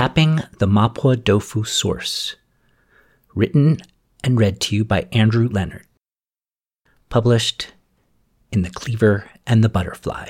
Tapping 0.00 0.36
the 0.56 0.66
Mapo 0.66 1.14
Tofu 1.14 1.62
Source. 1.62 2.36
Written 3.34 3.82
and 4.24 4.40
read 4.40 4.58
to 4.60 4.74
you 4.74 4.82
by 4.82 5.06
Andrew 5.12 5.46
Leonard. 5.46 5.86
Published 7.10 7.74
in 8.50 8.62
The 8.62 8.70
Cleaver 8.70 9.28
and 9.46 9.62
the 9.62 9.68
Butterfly. 9.68 10.28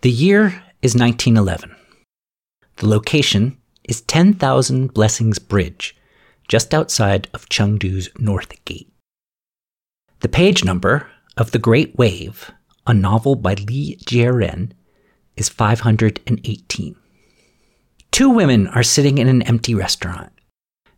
The 0.00 0.10
year 0.10 0.64
is 0.82 0.96
1911. 0.96 1.76
The 2.78 2.88
location 2.88 3.56
is 3.84 4.00
10,000 4.00 4.92
Blessings 4.92 5.38
Bridge, 5.38 5.96
just 6.48 6.74
outside 6.74 7.28
of 7.32 7.48
Chengdu's 7.48 8.08
North 8.18 8.64
Gate. 8.64 8.92
The 10.22 10.28
page 10.28 10.64
number 10.64 11.06
of 11.36 11.52
The 11.52 11.60
Great 11.60 11.96
Wave, 11.96 12.50
a 12.84 12.92
novel 12.92 13.36
by 13.36 13.54
Li 13.54 13.96
Jieren, 14.04 14.72
is 15.36 15.48
518. 15.48 16.96
Two 18.10 18.30
women 18.30 18.68
are 18.68 18.82
sitting 18.82 19.18
in 19.18 19.28
an 19.28 19.42
empty 19.42 19.74
restaurant. 19.74 20.32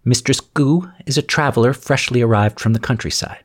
Mistress 0.05 0.41
Gu 0.41 0.91
is 1.07 1.19
a 1.19 1.23
traveler 1.23 1.73
freshly 1.73 2.23
arrived 2.23 2.61
from 2.61 2.73
the 2.73 2.79
countryside. 2.79 3.45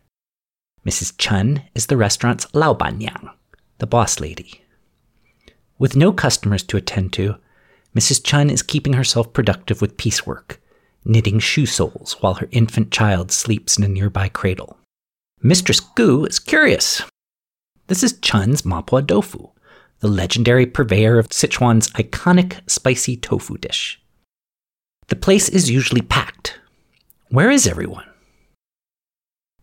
Mrs. 0.86 1.14
Chun 1.18 1.64
is 1.74 1.88
the 1.88 1.98
restaurant's 1.98 2.46
laobanniang, 2.48 3.30
the 3.78 3.88
boss 3.88 4.20
lady. 4.20 4.64
With 5.80 5.96
no 5.96 6.12
customers 6.12 6.64
to 6.64 6.78
attend 6.78 7.14
to, 7.14 7.38
Mrs. 7.96 8.24
Chun 8.24 8.50
is 8.50 8.62
keeping 8.62 8.94
herself 8.94 9.34
productive 9.34 9.82
with 9.82 9.98
piecework, 9.98 10.62
knitting 11.04 11.40
shoe 11.40 11.66
soles 11.66 12.18
while 12.22 12.36
her 12.36 12.48
infant 12.52 12.92
child 12.92 13.32
sleeps 13.32 13.78
in 13.78 13.84
a 13.84 13.88
nearby 13.88 14.30
cradle. 14.30 14.78
Mistress 15.42 15.80
Gu 15.80 16.26
is 16.26 16.40
curious. 16.40 17.02
This 17.88 18.04
is 18.04 18.20
Chun's 18.20 18.62
Mapo 18.62 19.06
Tofu, 19.06 19.50
the 20.02 20.08
legendary 20.08 20.66
purveyor 20.66 21.18
of 21.18 21.30
Sichuan's 21.30 21.90
iconic 21.92 22.60
spicy 22.70 23.16
tofu 23.16 23.58
dish. 23.58 24.02
The 25.08 25.16
place 25.16 25.48
is 25.48 25.70
usually 25.70 26.02
packed. 26.02 26.60
Where 27.30 27.52
is 27.52 27.68
everyone? 27.68 28.06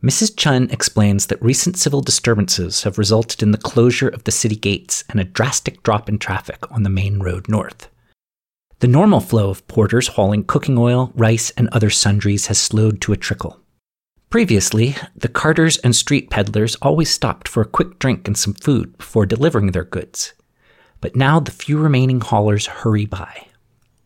Mrs. 0.02 0.36
Chun 0.36 0.70
explains 0.70 1.26
that 1.26 1.42
recent 1.42 1.76
civil 1.76 2.00
disturbances 2.00 2.84
have 2.84 2.98
resulted 2.98 3.42
in 3.42 3.50
the 3.50 3.58
closure 3.58 4.08
of 4.08 4.22
the 4.22 4.30
city 4.30 4.54
gates 4.54 5.02
and 5.10 5.18
a 5.18 5.24
drastic 5.24 5.82
drop 5.82 6.08
in 6.08 6.20
traffic 6.20 6.70
on 6.70 6.84
the 6.84 6.90
main 6.90 7.18
road 7.18 7.48
north. 7.48 7.88
The 8.78 8.86
normal 8.86 9.18
flow 9.18 9.50
of 9.50 9.66
porters 9.66 10.06
hauling 10.06 10.44
cooking 10.44 10.78
oil, 10.78 11.10
rice, 11.16 11.50
and 11.56 11.68
other 11.70 11.90
sundries 11.90 12.46
has 12.46 12.60
slowed 12.60 13.00
to 13.00 13.12
a 13.12 13.16
trickle. 13.16 13.58
Previously, 14.30 14.94
the 15.16 15.28
carters 15.28 15.78
and 15.78 15.96
street 15.96 16.28
peddlers 16.28 16.76
always 16.82 17.10
stopped 17.10 17.48
for 17.48 17.62
a 17.62 17.66
quick 17.66 17.98
drink 17.98 18.28
and 18.28 18.36
some 18.36 18.52
food 18.52 18.98
before 18.98 19.24
delivering 19.24 19.72
their 19.72 19.84
goods. 19.84 20.34
But 21.00 21.16
now 21.16 21.40
the 21.40 21.50
few 21.50 21.78
remaining 21.78 22.20
haulers 22.20 22.66
hurry 22.66 23.06
by. 23.06 23.46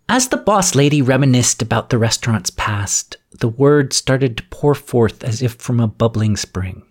As 0.08 0.28
the 0.28 0.36
boss 0.36 0.74
lady 0.74 1.02
reminisced 1.02 1.60
about 1.60 1.90
the 1.90 1.98
restaurant's 1.98 2.50
past, 2.50 3.16
the 3.40 3.48
words 3.48 3.96
started 3.96 4.36
to 4.36 4.44
pour 4.44 4.74
forth 4.74 5.24
as 5.24 5.42
if 5.42 5.54
from 5.54 5.80
a 5.80 5.88
bubbling 5.88 6.36
spring. 6.36 6.84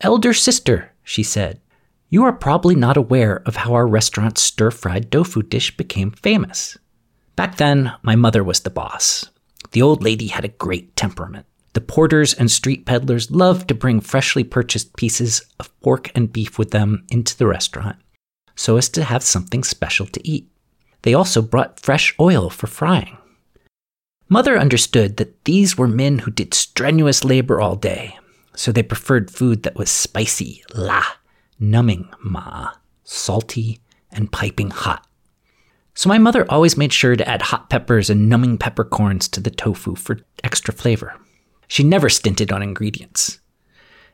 Elder 0.00 0.32
sister, 0.32 0.92
she 1.04 1.22
said, 1.22 1.60
you 2.08 2.24
are 2.24 2.32
probably 2.32 2.74
not 2.74 2.96
aware 2.96 3.40
of 3.46 3.54
how 3.54 3.74
our 3.74 3.86
restaurant's 3.86 4.42
stir 4.42 4.72
fried 4.72 5.12
tofu 5.12 5.42
dish 5.42 5.76
became 5.76 6.10
famous. 6.10 6.76
Back 7.36 7.58
then, 7.58 7.92
my 8.02 8.16
mother 8.16 8.42
was 8.42 8.60
the 8.60 8.70
boss. 8.70 9.30
The 9.70 9.82
old 9.82 10.02
lady 10.02 10.26
had 10.26 10.44
a 10.44 10.48
great 10.48 10.96
temperament. 10.96 11.46
The 11.72 11.80
porters 11.80 12.34
and 12.34 12.50
street 12.50 12.84
peddlers 12.84 13.30
loved 13.30 13.68
to 13.68 13.74
bring 13.74 14.00
freshly 14.00 14.44
purchased 14.44 14.96
pieces 14.96 15.42
of 15.58 15.80
pork 15.80 16.10
and 16.14 16.32
beef 16.32 16.58
with 16.58 16.70
them 16.70 17.06
into 17.10 17.36
the 17.36 17.46
restaurant 17.46 17.96
so 18.60 18.76
as 18.76 18.90
to 18.90 19.02
have 19.02 19.22
something 19.22 19.64
special 19.64 20.04
to 20.04 20.28
eat. 20.28 20.46
They 21.00 21.14
also 21.14 21.40
brought 21.40 21.80
fresh 21.80 22.14
oil 22.20 22.50
for 22.50 22.66
frying. 22.66 23.16
Mother 24.28 24.58
understood 24.58 25.16
that 25.16 25.46
these 25.46 25.78
were 25.78 25.88
men 25.88 26.18
who 26.18 26.30
did 26.30 26.52
strenuous 26.52 27.24
labor 27.24 27.58
all 27.58 27.74
day, 27.74 28.18
so 28.54 28.70
they 28.70 28.82
preferred 28.82 29.30
food 29.30 29.62
that 29.62 29.76
was 29.76 29.88
spicy, 29.88 30.62
la, 30.74 31.02
numbing, 31.58 32.10
ma, 32.22 32.72
salty, 33.02 33.80
and 34.12 34.30
piping 34.30 34.68
hot. 34.68 35.06
So 35.94 36.10
my 36.10 36.18
mother 36.18 36.44
always 36.50 36.76
made 36.76 36.92
sure 36.92 37.16
to 37.16 37.26
add 37.26 37.40
hot 37.40 37.70
peppers 37.70 38.10
and 38.10 38.28
numbing 38.28 38.58
peppercorns 38.58 39.26
to 39.28 39.40
the 39.40 39.50
tofu 39.50 39.94
for 39.94 40.20
extra 40.44 40.74
flavor. 40.74 41.18
She 41.70 41.84
never 41.84 42.08
stinted 42.08 42.50
on 42.50 42.64
ingredients. 42.64 43.38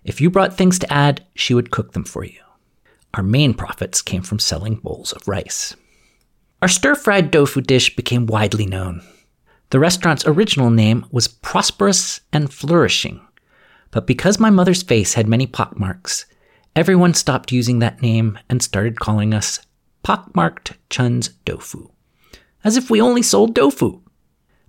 If 0.04 0.20
you 0.20 0.28
brought 0.28 0.58
things 0.58 0.78
to 0.78 0.92
add, 0.92 1.24
she 1.34 1.54
would 1.54 1.70
cook 1.70 1.92
them 1.92 2.04
for 2.04 2.22
you. 2.22 2.38
Our 3.14 3.22
main 3.22 3.54
profits 3.54 4.02
came 4.02 4.20
from 4.20 4.38
selling 4.38 4.74
bowls 4.74 5.12
of 5.12 5.26
rice. 5.26 5.74
Our 6.60 6.68
stir 6.68 6.94
fried 6.94 7.32
tofu 7.32 7.62
dish 7.62 7.96
became 7.96 8.26
widely 8.26 8.66
known. 8.66 9.00
The 9.70 9.78
restaurant's 9.78 10.26
original 10.26 10.68
name 10.68 11.06
was 11.10 11.28
Prosperous 11.28 12.20
and 12.30 12.52
Flourishing, 12.52 13.26
but 13.90 14.06
because 14.06 14.38
my 14.38 14.50
mother's 14.50 14.82
face 14.82 15.14
had 15.14 15.26
many 15.26 15.46
pockmarks, 15.46 16.26
everyone 16.76 17.14
stopped 17.14 17.52
using 17.52 17.78
that 17.78 18.02
name 18.02 18.38
and 18.50 18.62
started 18.62 19.00
calling 19.00 19.32
us 19.32 19.60
Pockmarked 20.04 20.74
Chun's 20.90 21.30
Doufu, 21.46 21.90
as 22.64 22.76
if 22.76 22.90
we 22.90 23.00
only 23.00 23.22
sold 23.22 23.56
tofu. 23.56 24.02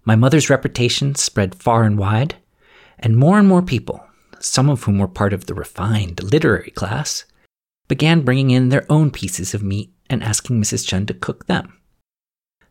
My 0.05 0.15
mother's 0.15 0.49
reputation 0.49 1.15
spread 1.15 1.53
far 1.53 1.83
and 1.83 1.97
wide, 1.97 2.37
and 2.99 3.17
more 3.17 3.37
and 3.39 3.47
more 3.47 3.61
people, 3.61 4.03
some 4.39 4.69
of 4.69 4.83
whom 4.83 4.99
were 4.99 5.07
part 5.07 5.33
of 5.33 5.45
the 5.45 5.53
refined 5.53 6.21
literary 6.23 6.71
class, 6.71 7.25
began 7.87 8.21
bringing 8.21 8.51
in 8.51 8.69
their 8.69 8.85
own 8.91 9.11
pieces 9.11 9.53
of 9.53 9.63
meat 9.63 9.91
and 10.09 10.23
asking 10.23 10.61
Mrs. 10.61 10.87
Chen 10.87 11.05
to 11.05 11.13
cook 11.13 11.47
them. 11.47 11.77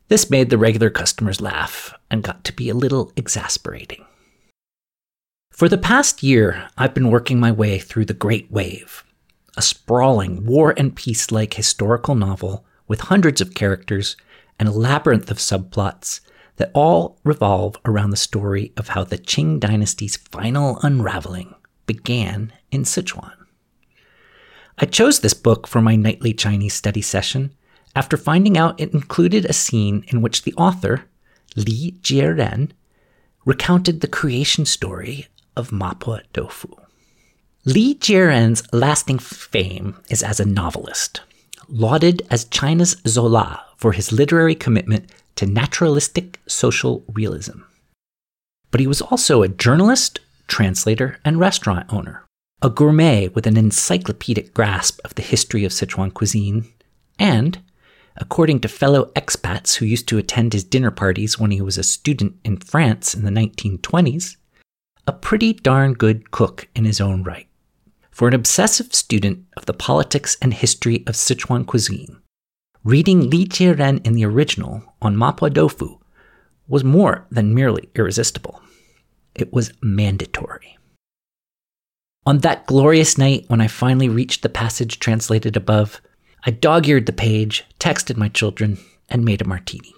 This 0.09 0.31
made 0.31 0.51
the 0.51 0.59
regular 0.59 0.91
customers 0.91 1.41
laugh 1.41 1.93
and 2.11 2.23
got 2.23 2.45
to 2.45 2.53
be 2.53 2.69
a 2.69 2.75
little 2.75 3.13
exasperating. 3.17 4.05
For 5.51 5.69
the 5.69 5.79
past 5.79 6.23
year, 6.23 6.69
I've 6.77 6.95
been 6.95 7.11
working 7.11 7.41
my 7.41 7.51
way 7.51 7.79
through 7.79 8.05
The 8.05 8.15
Great 8.15 8.51
Wave, 8.51 9.05
a 9.57 9.63
sprawling 9.63 10.45
war 10.45 10.75
and 10.77 10.95
peace 10.95 11.33
like 11.33 11.55
historical 11.55 12.15
novel 12.15 12.65
with 12.87 13.01
hundreds 13.01 13.41
of 13.41 13.55
characters 13.55 14.17
and 14.59 14.69
a 14.69 14.73
labyrinth 14.73 15.31
of 15.31 15.39
subplots 15.39 16.21
that 16.57 16.71
all 16.75 17.19
revolve 17.25 17.77
around 17.85 18.11
the 18.11 18.17
story 18.17 18.73
of 18.77 18.89
how 18.89 19.05
the 19.05 19.19
Qing 19.19 19.61
dynasty's 19.61 20.17
final 20.17 20.79
unraveling 20.83 21.55
began 21.87 22.53
in 22.71 22.83
Sichuan. 22.83 23.33
I 24.79 24.87
chose 24.87 25.21
this 25.21 25.35
book 25.35 25.67
for 25.67 25.81
my 25.81 25.97
nightly 25.97 26.35
Chinese 26.35 26.75
study 26.75 27.03
session 27.03 27.55
after 27.95 28.17
finding 28.17 28.59
out 28.59 28.81
it 28.81 28.93
included 28.93 29.45
a 29.45 29.53
scene 29.53 30.05
in 30.09 30.21
which 30.21 30.43
the 30.43 30.55
author, 30.55 31.05
Li 31.57 31.97
Jieren, 32.03 32.71
recounted 33.47 34.01
the 34.01 34.09
creation 34.09 34.67
story 34.67 35.29
of 35.57 35.71
Mapo 35.71 36.21
Tofu. 36.35 36.69
Li 37.65 37.95
Jieren's 37.95 38.63
lasting 38.73 39.19
fame 39.19 39.97
is 40.11 40.23
as 40.23 40.39
a 40.39 40.45
novelist, 40.45 41.23
lauded 41.69 42.23
as 42.31 42.45
China's 42.45 42.97
Zola 43.09 43.65
for 43.77 43.93
his 43.93 44.13
literary 44.13 44.55
commitment 44.55 45.11
to 45.37 45.47
naturalistic 45.47 46.41
social 46.47 47.05
realism. 47.13 47.61
But 48.71 48.81
he 48.81 48.87
was 48.87 49.01
also 49.01 49.43
a 49.43 49.49
journalist, 49.49 50.21
translator, 50.49 51.19
and 51.25 51.39
restaurant 51.39 51.93
owner, 51.93 52.25
a 52.63 52.71
gourmet 52.71 53.29
with 53.29 53.47
an 53.47 53.57
encyclopedic 53.57 54.53
grasp 54.53 55.01
of 55.05 55.15
the 55.15 55.23
history 55.23 55.65
of 55.65 55.73
Sichuan 55.73 56.13
cuisine, 56.13 56.67
and, 57.19 57.63
according 58.17 58.61
to 58.61 58.69
fellow 58.69 59.13
expats 59.15 59.77
who 59.77 59.87
used 59.87 60.09
to 60.09 60.19
attend 60.19 60.53
his 60.53 60.65
dinner 60.65 60.91
parties 60.91 61.39
when 61.39 61.51
he 61.51 61.61
was 61.61 61.79
a 61.79 61.83
student 61.83 62.37
in 62.45 62.57
France 62.57 63.15
in 63.15 63.25
the 63.25 63.31
1920s, 63.31 64.37
a 65.07 65.13
pretty 65.13 65.53
darn 65.53 65.95
good 65.95 66.31
cook 66.31 66.69
in 66.75 66.85
his 66.85 67.01
own 67.01 67.23
right. 67.23 67.47
For 68.11 68.27
an 68.29 68.35
obsessive 68.35 68.95
student 68.95 69.45
of 69.57 69.67
the 69.67 69.75
politics 69.75 70.37
and 70.41 70.53
history 70.53 71.05
of 71.07 71.15
Sichuan 71.15 71.67
cuisine, 71.67 72.17
reading 72.87 73.29
Li 73.29 73.45
Jieren 73.45 74.07
in 74.07 74.13
the 74.13 74.25
original 74.25 74.81
on 75.03 75.17
Mapo 75.17 75.53
Tofu 75.53 75.99
was 76.69 76.85
more 76.85 77.27
than 77.33 77.53
merely 77.53 77.91
irresistible. 77.97 78.63
It 79.35 79.53
was 79.53 79.73
mandatory. 79.83 80.79
On 82.27 82.39
that 82.39 82.67
glorious 82.69 83.19
night 83.19 83.45
when 83.49 83.61
I 83.61 83.67
finally 83.67 84.09
reached 84.09 84.43
the 84.43 84.49
passage 84.49 85.01
translated 85.01 85.57
above, 85.57 86.01
I 86.45 86.53
dog 86.53 86.87
eared 86.87 87.07
the 87.07 87.13
page, 87.13 87.65
texted 87.81 88.17
my 88.17 88.29
children, 88.29 88.79
and 89.09 89.25
made 89.25 89.43
a 89.43 89.49
martini. 89.49 89.93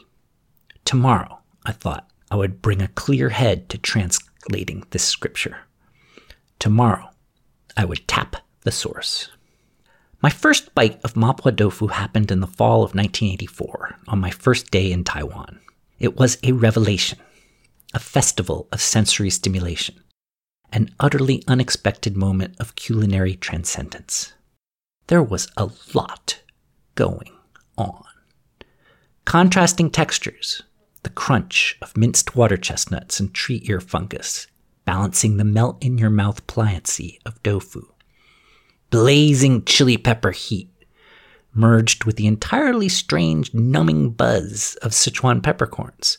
Tomorrow, 0.87 1.41
I 1.67 1.73
thought, 1.73 2.09
I 2.31 2.37
would 2.37 2.63
bring 2.63 2.81
a 2.81 2.89
clear 2.89 3.29
head 3.29 3.69
to 3.69 3.77
translating 3.77 4.87
this 4.93 5.05
scripture. 5.05 5.59
Tomorrow, 6.59 7.11
I 7.77 7.85
would 7.85 8.09
tap 8.09 8.37
the 8.63 8.73
source. 8.73 9.29
My 10.21 10.31
first 10.31 10.75
bite 10.75 11.01
of 11.05 11.15
Mapo 11.15 11.57
tofu 11.57 11.87
happened 11.87 12.33
in 12.33 12.41
the 12.41 12.49
fall 12.49 12.83
of 12.83 12.95
1984, 12.95 13.99
on 14.09 14.19
my 14.19 14.31
first 14.31 14.73
day 14.73 14.91
in 14.91 15.05
Taiwan. 15.05 15.61
It 16.01 16.17
was 16.17 16.39
a 16.43 16.53
revelation, 16.53 17.21
a 17.95 18.01
festival 18.01 18.67
of 18.73 18.81
sensory 18.81 19.31
stimulation, 19.31 20.03
an 20.73 20.93
utterly 20.99 21.45
unexpected 21.47 22.17
moment 22.17 22.57
of 22.59 22.75
culinary 22.75 23.37
transcendence. 23.37 24.33
There 25.07 25.23
was 25.23 25.47
a 25.57 25.71
lot 25.95 26.41
going 26.97 27.33
on. 27.77 28.03
Contrasting 29.25 29.89
textures, 29.89 30.63
the 31.05 31.11
crunch 31.11 31.79
of 31.81 31.97
minced 31.97 32.35
water 32.35 32.57
chestnuts 32.57 33.21
and 33.21 33.33
tree 33.33 33.63
ear 33.67 33.81
fungus, 33.81 34.49
balancing 34.85 35.37
the 35.37 35.45
melt 35.45 35.85
in 35.85 35.97
your 35.97 36.11
mouth 36.11 36.45
pliancy 36.49 37.19
of 37.25 37.41
tofu. 37.45 37.87
Blazing 38.91 39.65
chili 39.67 39.99
pepper 39.99 40.31
heat, 40.31 40.71
merged 41.53 42.05
with 42.05 42.17
the 42.17 42.27
entirely 42.27 42.89
strange 42.89 43.53
numbing 43.53 44.11
buzz 44.11 44.77
of 44.77 44.93
Sichuan 44.93 45.43
peppercorns. 45.43 46.17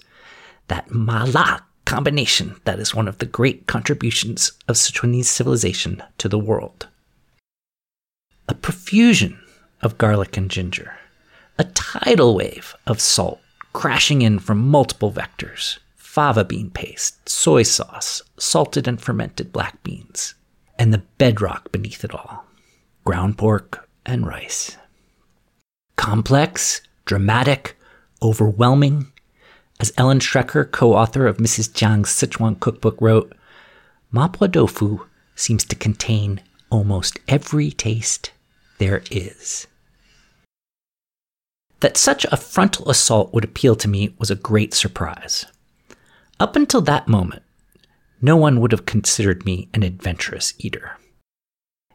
That 0.67 0.91
mala 0.91 1.65
combination 1.85 2.61
that 2.65 2.79
is 2.79 2.93
one 2.93 3.07
of 3.07 3.17
the 3.17 3.25
great 3.25 3.65
contributions 3.65 4.51
of 4.67 4.75
Sichuanese 4.75 5.25
civilization 5.25 6.03
to 6.19 6.29
the 6.29 6.37
world. 6.37 6.87
A 8.47 8.53
profusion 8.53 9.41
of 9.81 9.97
garlic 9.97 10.37
and 10.37 10.51
ginger, 10.51 10.93
a 11.57 11.63
tidal 11.63 12.35
wave 12.35 12.75
of 12.85 13.01
salt 13.01 13.41
crashing 13.73 14.21
in 14.21 14.37
from 14.37 14.59
multiple 14.59 15.11
vectors 15.11 15.79
fava 15.95 16.43
bean 16.43 16.69
paste, 16.69 17.27
soy 17.27 17.63
sauce, 17.63 18.21
salted 18.37 18.87
and 18.87 19.01
fermented 19.01 19.51
black 19.51 19.81
beans, 19.81 20.35
and 20.77 20.93
the 20.93 21.03
bedrock 21.17 21.71
beneath 21.71 22.03
it 22.03 22.13
all 22.13 22.45
ground 23.09 23.39
pork 23.39 23.89
and 24.05 24.27
rice. 24.27 24.77
Complex, 25.95 26.81
dramatic, 27.05 27.75
overwhelming. 28.21 29.11
As 29.79 29.91
Ellen 29.97 30.19
Schrecker, 30.19 30.69
co 30.69 30.93
author 30.93 31.25
of 31.25 31.37
Mrs. 31.37 31.71
Jiang's 31.71 32.09
Sichuan 32.09 32.59
cookbook, 32.59 33.01
wrote, 33.01 33.33
Mapo 34.13 34.45
tofu 34.53 35.07
seems 35.35 35.65
to 35.65 35.75
contain 35.75 36.39
almost 36.69 37.17
every 37.27 37.71
taste 37.71 38.31
there 38.77 39.01
is. 39.09 39.65
That 41.79 41.97
such 41.97 42.25
a 42.25 42.37
frontal 42.37 42.91
assault 42.91 43.33
would 43.33 43.43
appeal 43.43 43.75
to 43.77 43.87
me 43.87 44.13
was 44.19 44.29
a 44.29 44.35
great 44.35 44.75
surprise. 44.75 45.47
Up 46.39 46.55
until 46.55 46.81
that 46.81 47.07
moment, 47.07 47.41
no 48.21 48.37
one 48.37 48.61
would 48.61 48.71
have 48.71 48.85
considered 48.85 49.45
me 49.45 49.67
an 49.73 49.81
adventurous 49.81 50.53
eater. 50.59 50.99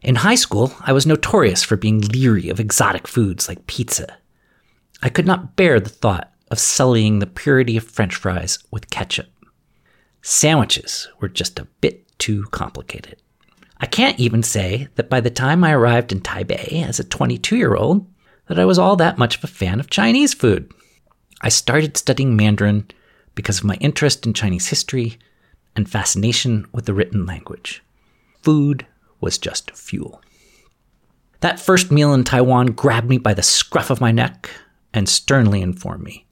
In 0.04 0.16
high 0.16 0.34
school, 0.34 0.70
I 0.82 0.92
was 0.92 1.06
notorious 1.06 1.62
for 1.62 1.78
being 1.78 2.02
leery 2.02 2.50
of 2.50 2.60
exotic 2.60 3.08
foods 3.08 3.48
like 3.48 3.66
pizza. 3.66 4.18
I 5.02 5.08
could 5.08 5.26
not 5.26 5.56
bear 5.56 5.80
the 5.80 5.88
thought 5.88 6.30
of 6.50 6.58
sullying 6.58 7.20
the 7.20 7.26
purity 7.26 7.78
of 7.78 7.84
french 7.84 8.14
fries 8.14 8.58
with 8.70 8.90
ketchup. 8.90 9.28
Sandwiches 10.20 11.08
were 11.20 11.28
just 11.30 11.58
a 11.58 11.64
bit 11.80 12.06
too 12.18 12.44
complicated. 12.50 13.16
I 13.80 13.86
can't 13.86 14.20
even 14.20 14.42
say 14.42 14.88
that 14.96 15.08
by 15.08 15.20
the 15.20 15.30
time 15.30 15.64
I 15.64 15.72
arrived 15.72 16.12
in 16.12 16.20
Taipei 16.20 16.86
as 16.86 17.00
a 17.00 17.04
22 17.04 17.56
year 17.56 17.74
old, 17.74 18.06
that 18.48 18.58
I 18.58 18.66
was 18.66 18.78
all 18.78 18.96
that 18.96 19.16
much 19.16 19.38
of 19.38 19.44
a 19.44 19.46
fan 19.46 19.80
of 19.80 19.88
Chinese 19.88 20.34
food. 20.34 20.70
I 21.40 21.48
started 21.48 21.96
studying 21.96 22.36
Mandarin 22.36 22.90
because 23.34 23.58
of 23.58 23.64
my 23.64 23.76
interest 23.76 24.26
in 24.26 24.34
Chinese 24.34 24.66
history 24.66 25.18
and 25.74 25.88
fascination 25.88 26.66
with 26.72 26.84
the 26.84 26.92
written 26.92 27.24
language. 27.24 27.82
Food 28.42 28.86
was 29.25 29.38
just 29.38 29.71
fuel. 29.73 30.23
That 31.41 31.59
first 31.59 31.91
meal 31.91 32.12
in 32.12 32.25
Taiwan 32.25 32.67
grabbed 32.69 33.09
me 33.09 33.17
by 33.17 33.32
the 33.32 33.43
scruff 33.43 33.88
of 33.88 34.00
my 34.00 34.12
neck 34.12 34.50
and 34.93 35.09
sternly 35.09 35.62
informed 35.62 36.05
me 36.05 36.26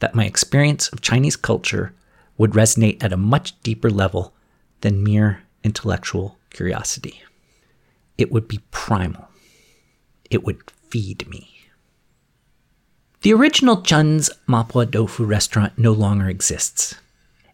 that 0.00 0.14
my 0.14 0.26
experience 0.26 0.88
of 0.90 1.00
Chinese 1.00 1.34
culture 1.34 1.94
would 2.36 2.52
resonate 2.52 3.02
at 3.02 3.12
a 3.12 3.16
much 3.16 3.58
deeper 3.62 3.90
level 3.90 4.34
than 4.82 5.02
mere 5.02 5.42
intellectual 5.64 6.36
curiosity. 6.50 7.22
It 8.18 8.30
would 8.30 8.46
be 8.46 8.60
primal. 8.70 9.28
It 10.30 10.44
would 10.44 10.70
feed 10.70 11.26
me. 11.28 11.50
The 13.22 13.32
original 13.32 13.80
Chun's 13.80 14.28
Mapo 14.46 14.84
Tofu 14.84 15.24
restaurant 15.24 15.78
no 15.78 15.92
longer 15.92 16.28
exists. 16.28 16.96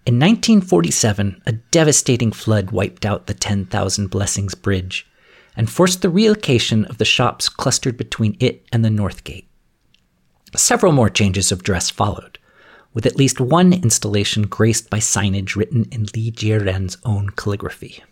In 0.05 0.15
1947, 0.17 1.43
a 1.47 1.53
devastating 1.53 2.33
flood 2.33 2.73
wiped 2.73 3.07
out 3.07 3.29
the 3.29 3.35
10,000 3.35 4.09
Blessings 4.09 4.57
Bridge 4.57 5.07
and 5.57 5.71
forced 5.71 6.03
the 6.03 6.11
relocation 6.11 6.85
of 6.87 6.99
the 6.99 7.05
shops 7.05 7.49
clustered 7.49 7.97
between 7.97 8.37
it 8.41 8.67
and 8.73 8.85
the 8.85 8.91
North 8.91 9.23
Gate. 9.23 9.49
Several 10.57 10.91
more 10.91 11.09
changes 11.09 11.53
of 11.53 11.63
dress 11.63 11.89
followed, 11.89 12.41
with 12.93 13.07
at 13.07 13.17
least 13.17 13.41
one 13.41 13.73
installation 13.73 14.43
graced 14.43 14.91
by 14.91 14.99
signage 14.99 15.55
written 15.55 15.87
in 15.93 16.07
Li 16.17 16.33
Jieren's 16.33 16.99
own 17.05 17.31
calligraphy. 17.31 18.03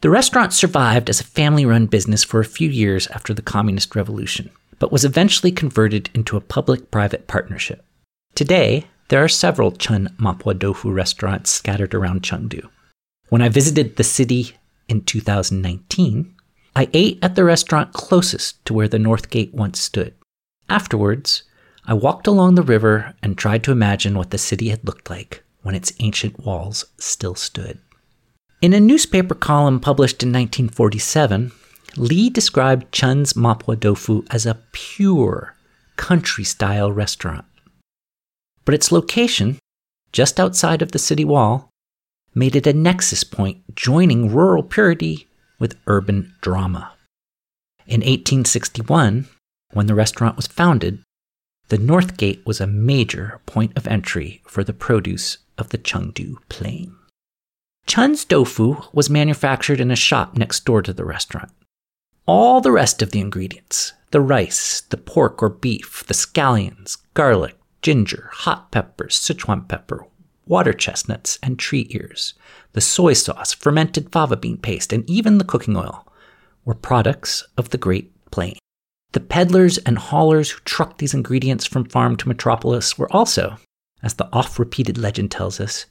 The 0.00 0.10
restaurant 0.10 0.52
survived 0.52 1.08
as 1.08 1.20
a 1.20 1.24
family 1.24 1.64
run 1.64 1.86
business 1.86 2.24
for 2.24 2.40
a 2.40 2.44
few 2.44 2.68
years 2.68 3.06
after 3.08 3.32
the 3.32 3.42
Communist 3.42 3.94
Revolution, 3.94 4.50
but 4.80 4.90
was 4.90 5.04
eventually 5.04 5.52
converted 5.52 6.10
into 6.14 6.36
a 6.36 6.40
public 6.40 6.90
private 6.90 7.28
partnership. 7.28 7.84
Today, 8.34 8.86
there 9.12 9.22
are 9.22 9.28
several 9.28 9.70
Chun 9.72 10.08
Mapo 10.18 10.58
Tofu 10.58 10.90
restaurants 10.90 11.50
scattered 11.50 11.92
around 11.92 12.22
Chengdu. 12.22 12.66
When 13.28 13.42
I 13.42 13.50
visited 13.50 13.96
the 13.96 14.04
city 14.04 14.52
in 14.88 15.02
2019, 15.02 16.34
I 16.74 16.88
ate 16.94 17.18
at 17.20 17.34
the 17.34 17.44
restaurant 17.44 17.92
closest 17.92 18.64
to 18.64 18.72
where 18.72 18.88
the 18.88 18.98
North 18.98 19.28
Gate 19.28 19.52
once 19.52 19.78
stood. 19.80 20.14
Afterwards, 20.70 21.42
I 21.84 21.92
walked 21.92 22.26
along 22.26 22.54
the 22.54 22.62
river 22.62 23.12
and 23.22 23.36
tried 23.36 23.62
to 23.64 23.70
imagine 23.70 24.16
what 24.16 24.30
the 24.30 24.38
city 24.38 24.70
had 24.70 24.82
looked 24.82 25.10
like 25.10 25.42
when 25.60 25.74
its 25.74 25.92
ancient 25.98 26.42
walls 26.46 26.86
still 26.96 27.34
stood. 27.34 27.80
In 28.62 28.72
a 28.72 28.80
newspaper 28.80 29.34
column 29.34 29.78
published 29.78 30.22
in 30.22 30.30
1947, 30.30 31.52
Li 31.98 32.30
described 32.30 32.90
Chun's 32.92 33.34
Mapo 33.34 33.78
Tofu 33.78 34.24
as 34.30 34.46
a 34.46 34.58
pure 34.72 35.54
country 35.96 36.44
style 36.44 36.90
restaurant 36.90 37.44
but 38.64 38.74
its 38.74 38.92
location, 38.92 39.58
just 40.12 40.38
outside 40.38 40.82
of 40.82 40.92
the 40.92 40.98
city 40.98 41.24
wall, 41.24 41.70
made 42.34 42.56
it 42.56 42.66
a 42.66 42.72
nexus 42.72 43.24
point 43.24 43.74
joining 43.74 44.32
rural 44.32 44.62
purity 44.62 45.28
with 45.58 45.78
urban 45.86 46.34
drama. 46.40 46.92
In 47.86 48.00
1861, 48.00 49.26
when 49.72 49.86
the 49.86 49.94
restaurant 49.94 50.36
was 50.36 50.46
founded, 50.46 51.02
the 51.68 51.78
North 51.78 52.16
Gate 52.16 52.42
was 52.44 52.60
a 52.60 52.66
major 52.66 53.40
point 53.46 53.72
of 53.76 53.86
entry 53.86 54.42
for 54.46 54.62
the 54.62 54.72
produce 54.72 55.38
of 55.56 55.70
the 55.70 55.78
Chengdu 55.78 56.36
Plain. 56.48 56.94
Chun's 57.86 58.24
tofu 58.24 58.76
was 58.92 59.10
manufactured 59.10 59.80
in 59.80 59.90
a 59.90 59.96
shop 59.96 60.36
next 60.36 60.64
door 60.64 60.82
to 60.82 60.92
the 60.92 61.04
restaurant. 61.04 61.50
All 62.26 62.60
the 62.60 62.72
rest 62.72 63.02
of 63.02 63.10
the 63.10 63.20
ingredients 63.20 63.92
the 64.12 64.20
rice, 64.20 64.82
the 64.90 64.98
pork 64.98 65.42
or 65.42 65.48
beef, 65.48 66.04
the 66.06 66.12
scallions, 66.14 66.98
garlic, 67.14 67.56
ginger, 67.82 68.30
hot 68.32 68.70
peppers, 68.70 69.18
Sichuan 69.18 69.68
pepper, 69.68 70.06
water 70.46 70.72
chestnuts, 70.72 71.38
and 71.42 71.58
tree 71.58 71.86
ears, 71.90 72.34
the 72.72 72.80
soy 72.80 73.12
sauce, 73.12 73.52
fermented 73.52 74.10
fava 74.10 74.36
bean 74.36 74.56
paste, 74.56 74.92
and 74.92 75.08
even 75.08 75.38
the 75.38 75.44
cooking 75.44 75.76
oil 75.76 76.06
were 76.64 76.74
products 76.74 77.44
of 77.56 77.70
the 77.70 77.78
Great 77.78 78.12
Plain. 78.30 78.56
The 79.12 79.20
peddlers 79.20 79.78
and 79.78 79.98
haulers 79.98 80.50
who 80.50 80.60
trucked 80.64 80.98
these 80.98 81.12
ingredients 81.14 81.66
from 81.66 81.84
farm 81.84 82.16
to 82.16 82.28
metropolis 82.28 82.96
were 82.96 83.12
also, 83.12 83.58
as 84.02 84.14
the 84.14 84.28
oft 84.32 84.58
repeated 84.58 84.96
legend 84.96 85.30
tells 85.30 85.60
us, 85.60 85.86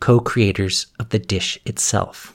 co 0.00 0.20
creators 0.20 0.86
of 0.98 1.10
the 1.10 1.18
dish 1.18 1.58
itself. 1.66 2.34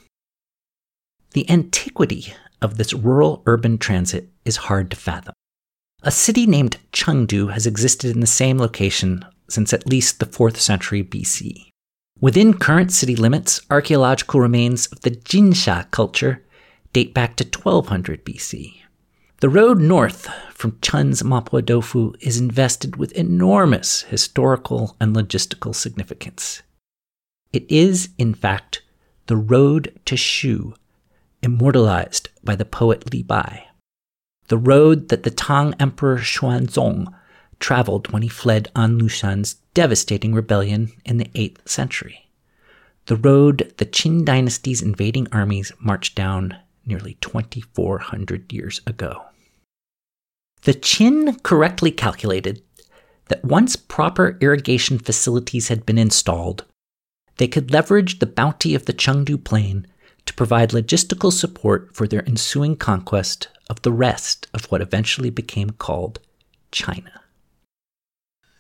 The 1.31 1.49
antiquity 1.49 2.33
of 2.61 2.77
this 2.77 2.93
rural 2.93 3.43
urban 3.45 3.77
transit 3.77 4.29
is 4.45 4.57
hard 4.57 4.91
to 4.91 4.97
fathom. 4.97 5.33
A 6.07 6.11
city 6.11 6.45
named 6.45 6.77
Chengdu 6.93 7.51
has 7.51 7.67
existed 7.67 8.11
in 8.11 8.21
the 8.21 8.27
same 8.27 8.57
location 8.57 9.25
since 9.49 9.73
at 9.73 9.89
least 9.89 10.21
the 10.21 10.25
4th 10.25 10.55
century 10.55 11.03
BC. 11.03 11.65
Within 12.21 12.53
current 12.53 12.93
city 12.93 13.13
limits, 13.13 13.59
archaeological 13.69 14.39
remains 14.39 14.87
of 14.87 15.01
the 15.01 15.11
Jinsha 15.11 15.91
culture 15.91 16.45
date 16.93 17.13
back 17.13 17.35
to 17.35 17.43
1200 17.43 18.23
BC. 18.23 18.75
The 19.41 19.49
road 19.49 19.81
north 19.81 20.29
from 20.53 20.79
Chun's 20.81 21.23
Mapo 21.23 21.59
Tofu 21.59 22.13
is 22.21 22.39
invested 22.39 22.95
with 22.95 23.11
enormous 23.11 24.03
historical 24.03 24.95
and 25.01 25.13
logistical 25.13 25.75
significance. 25.75 26.61
It 27.51 27.69
is, 27.69 28.11
in 28.17 28.33
fact, 28.33 28.81
the 29.25 29.35
road 29.35 29.99
to 30.05 30.15
Shu, 30.15 30.73
immortalized 31.43 32.29
by 32.45 32.55
the 32.55 32.63
poet 32.63 33.11
Li 33.11 33.23
Bai. 33.23 33.66
The 34.47 34.57
road 34.57 35.09
that 35.09 35.23
the 35.23 35.31
Tang 35.31 35.73
Emperor 35.79 36.17
Xuanzong 36.17 37.13
traveled 37.59 38.11
when 38.11 38.21
he 38.21 38.29
fled 38.29 38.71
An 38.75 38.99
Lushan's 38.99 39.55
devastating 39.73 40.33
rebellion 40.33 40.91
in 41.05 41.17
the 41.17 41.29
8th 41.35 41.67
century. 41.67 42.29
The 43.07 43.15
road 43.15 43.73
the 43.77 43.85
Qin 43.85 44.25
dynasty's 44.25 44.81
invading 44.81 45.27
armies 45.31 45.71
marched 45.79 46.15
down 46.15 46.57
nearly 46.85 47.15
2,400 47.21 48.51
years 48.51 48.81
ago. 48.85 49.23
The 50.61 50.73
Qin 50.73 51.41
correctly 51.43 51.91
calculated 51.91 52.61
that 53.29 53.43
once 53.43 53.75
proper 53.75 54.37
irrigation 54.41 54.99
facilities 54.99 55.67
had 55.67 55.85
been 55.85 55.97
installed, 55.97 56.65
they 57.37 57.47
could 57.47 57.71
leverage 57.71 58.19
the 58.19 58.25
bounty 58.25 58.73
of 58.75 58.85
the 58.85 58.93
Chengdu 58.93 59.43
Plain 59.43 59.87
to 60.27 60.33
provide 60.33 60.69
logistical 60.69 61.33
support 61.33 61.95
for 61.95 62.07
their 62.07 62.27
ensuing 62.27 62.75
conquest 62.75 63.47
of 63.69 63.81
the 63.81 63.91
rest 63.91 64.47
of 64.53 64.65
what 64.65 64.81
eventually 64.81 65.29
became 65.29 65.71
called 65.71 66.19
China. 66.71 67.21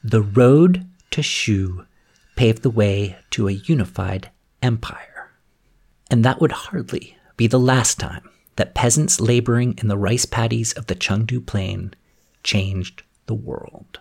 The 0.03 0.21
road 0.21 0.87
to 1.11 1.21
Shu 1.21 1.85
paved 2.35 2.63
the 2.63 2.69
way 2.69 3.17
to 3.31 3.47
a 3.47 3.51
unified 3.53 4.31
empire. 4.61 5.31
And 6.09 6.23
that 6.23 6.39
would 6.39 6.51
hardly 6.51 7.17
be 7.35 7.47
the 7.47 7.59
last 7.59 7.99
time 7.99 8.29
that 8.55 8.73
peasants 8.73 9.19
laboring 9.19 9.77
in 9.77 9.87
the 9.87 9.97
rice 9.97 10.25
paddies 10.25 10.73
of 10.73 10.87
the 10.87 10.95
Chengdu 10.95 11.45
Plain 11.45 11.93
changed 12.43 13.03
the 13.25 13.35
world. 13.35 13.99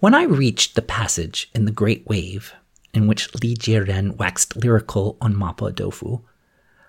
When 0.00 0.14
I 0.14 0.24
reached 0.24 0.74
the 0.74 0.82
passage 0.82 1.48
in 1.54 1.64
the 1.64 1.70
Great 1.70 2.06
Wave, 2.06 2.52
in 2.92 3.06
which 3.06 3.32
Li 3.36 3.54
Jieren 3.54 4.16
waxed 4.16 4.56
lyrical 4.56 5.16
on 5.20 5.34
Mapo 5.34 5.70
Doufu, 5.72 6.22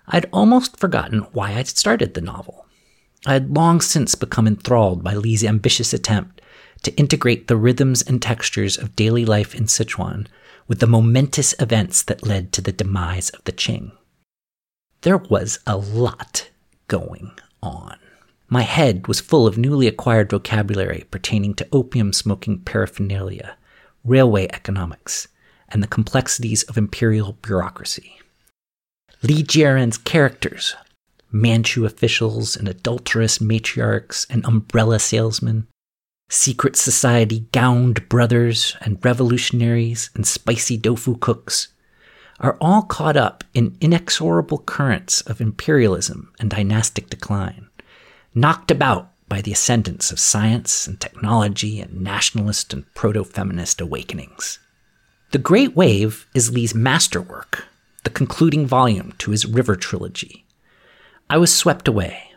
I'd 0.06 0.28
almost 0.32 0.78
forgotten 0.78 1.20
why 1.32 1.52
I'd 1.52 1.68
started 1.68 2.14
the 2.14 2.20
novel. 2.20 2.66
I 3.26 3.34
had 3.34 3.54
long 3.54 3.80
since 3.80 4.14
become 4.14 4.46
enthralled 4.46 5.02
by 5.02 5.14
Li's 5.14 5.44
ambitious 5.44 5.92
attempt 5.94 6.42
to 6.82 6.94
integrate 6.96 7.48
the 7.48 7.56
rhythms 7.56 8.02
and 8.02 8.20
textures 8.20 8.76
of 8.76 8.96
daily 8.96 9.24
life 9.24 9.54
in 9.54 9.64
Sichuan 9.64 10.26
with 10.68 10.80
the 10.80 10.86
momentous 10.86 11.54
events 11.58 12.02
that 12.02 12.26
led 12.26 12.52
to 12.52 12.60
the 12.60 12.72
demise 12.72 13.30
of 13.30 13.42
the 13.44 13.52
Qing. 13.52 13.92
There 15.00 15.16
was 15.16 15.58
a 15.66 15.76
lot 15.76 16.50
going 16.88 17.32
on. 17.62 17.96
My 18.48 18.62
head 18.62 19.08
was 19.08 19.20
full 19.20 19.46
of 19.46 19.58
newly 19.58 19.86
acquired 19.86 20.30
vocabulary 20.30 21.06
pertaining 21.10 21.54
to 21.54 21.68
opium 21.72 22.12
smoking 22.12 22.60
paraphernalia, 22.60 23.56
railway 24.04 24.46
economics, 24.52 25.28
and 25.68 25.82
the 25.82 25.88
complexities 25.88 26.62
of 26.64 26.76
imperial 26.76 27.32
bureaucracy. 27.42 28.20
Li 29.24 29.42
Jieren's 29.42 29.96
characters, 29.96 30.76
Manchu 31.32 31.86
officials 31.86 32.56
and 32.56 32.68
adulterous 32.68 33.38
matriarchs 33.38 34.26
and 34.28 34.44
umbrella 34.44 34.98
salesmen, 34.98 35.66
secret 36.28 36.76
society 36.76 37.46
gowned 37.50 38.06
brothers 38.10 38.76
and 38.82 39.02
revolutionaries 39.02 40.10
and 40.14 40.26
spicy 40.26 40.76
tofu 40.76 41.16
cooks, 41.16 41.68
are 42.38 42.58
all 42.60 42.82
caught 42.82 43.16
up 43.16 43.42
in 43.54 43.78
inexorable 43.80 44.58
currents 44.58 45.22
of 45.22 45.40
imperialism 45.40 46.30
and 46.38 46.50
dynastic 46.50 47.08
decline 47.08 47.66
knocked 48.34 48.70
about 48.70 49.10
by 49.26 49.40
the 49.40 49.52
ascendance 49.52 50.12
of 50.12 50.20
science 50.20 50.86
and 50.86 51.00
technology 51.00 51.80
and 51.80 51.98
nationalist 51.98 52.74
and 52.74 52.84
proto 52.92 53.24
feminist 53.24 53.80
awakenings. 53.80 54.58
The 55.30 55.38
Great 55.38 55.74
Wave 55.74 56.26
is 56.34 56.52
Li's 56.52 56.74
masterwork, 56.74 57.64
the 58.04 58.10
concluding 58.10 58.66
volume 58.66 59.12
to 59.18 59.30
his 59.32 59.46
River 59.46 59.76
trilogy. 59.76 60.46
I 61.28 61.38
was 61.38 61.54
swept 61.54 61.88
away. 61.88 62.30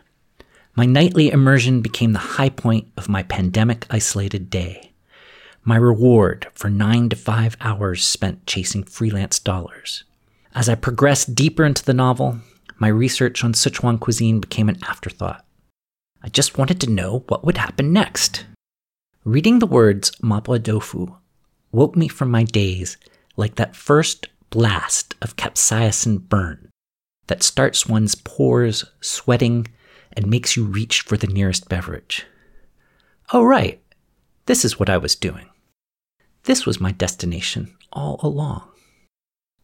My 0.74 0.86
nightly 0.86 1.30
immersion 1.30 1.80
became 1.82 2.12
the 2.12 2.18
high 2.18 2.48
point 2.48 2.88
of 2.96 3.08
my 3.08 3.22
pandemic 3.22 3.86
isolated 3.90 4.50
day, 4.50 4.92
my 5.64 5.76
reward 5.76 6.46
for 6.54 6.70
nine 6.70 7.08
to 7.10 7.16
five 7.16 7.56
hours 7.60 8.04
spent 8.04 8.46
chasing 8.46 8.82
freelance 8.84 9.38
dollars. 9.38 10.04
As 10.54 10.68
I 10.68 10.74
progressed 10.74 11.34
deeper 11.34 11.64
into 11.64 11.84
the 11.84 11.94
novel, 11.94 12.38
my 12.78 12.88
research 12.88 13.44
on 13.44 13.52
Sichuan 13.52 14.00
cuisine 14.00 14.40
became 14.40 14.68
an 14.68 14.78
afterthought. 14.88 15.44
I 16.22 16.28
just 16.28 16.56
wanted 16.56 16.80
to 16.80 16.90
know 16.90 17.24
what 17.28 17.44
would 17.44 17.58
happen 17.58 17.92
next. 17.92 18.46
Reading 19.24 19.58
the 19.58 19.66
words 19.66 20.10
Mapo 20.22 20.58
Doufu 20.58 21.16
woke 21.70 21.96
me 21.96 22.08
from 22.08 22.30
my 22.30 22.44
daze 22.44 22.96
like 23.36 23.56
that 23.56 23.76
first 23.76 24.28
blast 24.50 25.14
of 25.22 25.36
capsaicin 25.36 26.28
burn 26.28 26.70
that 27.26 27.42
starts 27.42 27.86
one's 27.86 28.14
pores 28.14 28.84
sweating 29.00 29.66
and 30.12 30.26
makes 30.26 30.56
you 30.56 30.64
reach 30.64 31.02
for 31.02 31.16
the 31.16 31.26
nearest 31.26 31.68
beverage. 31.68 32.26
Oh, 33.32 33.44
right, 33.44 33.80
this 34.46 34.64
is 34.64 34.78
what 34.78 34.90
I 34.90 34.96
was 34.96 35.14
doing. 35.14 35.46
This 36.44 36.64
was 36.64 36.80
my 36.80 36.92
destination 36.92 37.76
all 37.92 38.18
along. 38.22 38.68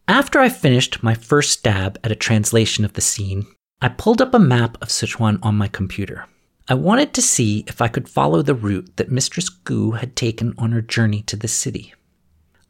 After 0.07 0.39
I 0.39 0.49
finished 0.49 1.01
my 1.01 1.15
first 1.15 1.51
stab 1.51 1.97
at 2.03 2.11
a 2.11 2.15
translation 2.15 2.85
of 2.85 2.93
the 2.93 3.01
scene, 3.01 3.47
I 3.81 3.89
pulled 3.89 4.21
up 4.21 4.33
a 4.33 4.39
map 4.39 4.77
of 4.81 4.89
Sichuan 4.89 5.39
on 5.41 5.55
my 5.55 5.67
computer. 5.67 6.27
I 6.67 6.75
wanted 6.75 7.13
to 7.15 7.21
see 7.21 7.63
if 7.67 7.81
I 7.81 7.87
could 7.87 8.07
follow 8.07 8.41
the 8.41 8.53
route 8.53 8.97
that 8.97 9.11
Mistress 9.11 9.49
Gu 9.49 9.91
had 9.91 10.15
taken 10.15 10.53
on 10.57 10.71
her 10.71 10.81
journey 10.81 11.23
to 11.23 11.35
the 11.35 11.47
city. 11.47 11.93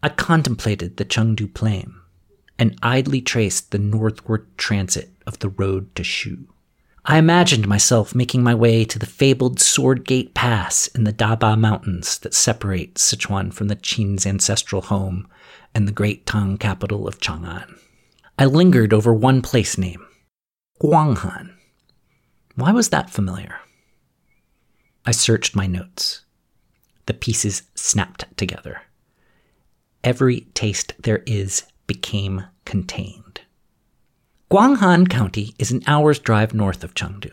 I 0.02 0.10
contemplated 0.10 0.98
the 0.98 1.06
Chengdu 1.06 1.54
Plain 1.54 1.94
and 2.58 2.78
idly 2.82 3.22
traced 3.22 3.72
the 3.72 3.80
northward 3.80 4.48
transit 4.58 5.12
of 5.28 5.40
the 5.40 5.50
road 5.50 5.94
to 5.96 6.04
Shu. 6.04 6.48
I 7.08 7.18
imagined 7.18 7.68
myself 7.68 8.16
making 8.16 8.42
my 8.42 8.56
way 8.56 8.84
to 8.86 8.98
the 8.98 9.06
fabled 9.06 9.60
Sword 9.60 10.06
Gate 10.06 10.34
Pass 10.34 10.88
in 10.88 11.04
the 11.04 11.14
Daba 11.14 11.58
Mountains 11.58 12.18
that 12.20 12.34
separate 12.34 12.96
Sichuan 12.96 13.54
from 13.54 13.68
the 13.68 13.76
Qin's 13.76 14.26
ancestral 14.26 14.82
home 14.82 15.28
and 15.76 15.88
the 15.88 15.92
great 15.92 16.26
Tang 16.26 16.58
capital 16.58 17.08
of 17.08 17.20
Chang'an. 17.20 17.78
I 18.40 18.46
lingered 18.46 18.92
over 18.92 19.14
one 19.14 19.42
place 19.44 19.78
name, 19.78 20.04
Guanghan. 20.82 21.54
Why 22.56 22.72
was 22.72 22.90
that 22.90 23.10
familiar? 23.10 23.60
I 25.06 25.12
searched 25.12 25.56
my 25.56 25.68
notes. 25.68 26.22
The 27.06 27.14
pieces 27.14 27.64
snapped 27.76 28.26
together. 28.36 28.82
Every 30.04 30.42
taste 30.56 30.94
there 30.98 31.22
is 31.28 31.64
became 31.88 32.46
contained. 32.65 33.42
Guanghan 34.51 35.10
County 35.10 35.54
is 35.58 35.72
an 35.72 35.82
hour's 35.88 36.20
drive 36.20 36.54
north 36.54 36.84
of 36.84 36.94
Chengdu. 36.94 37.32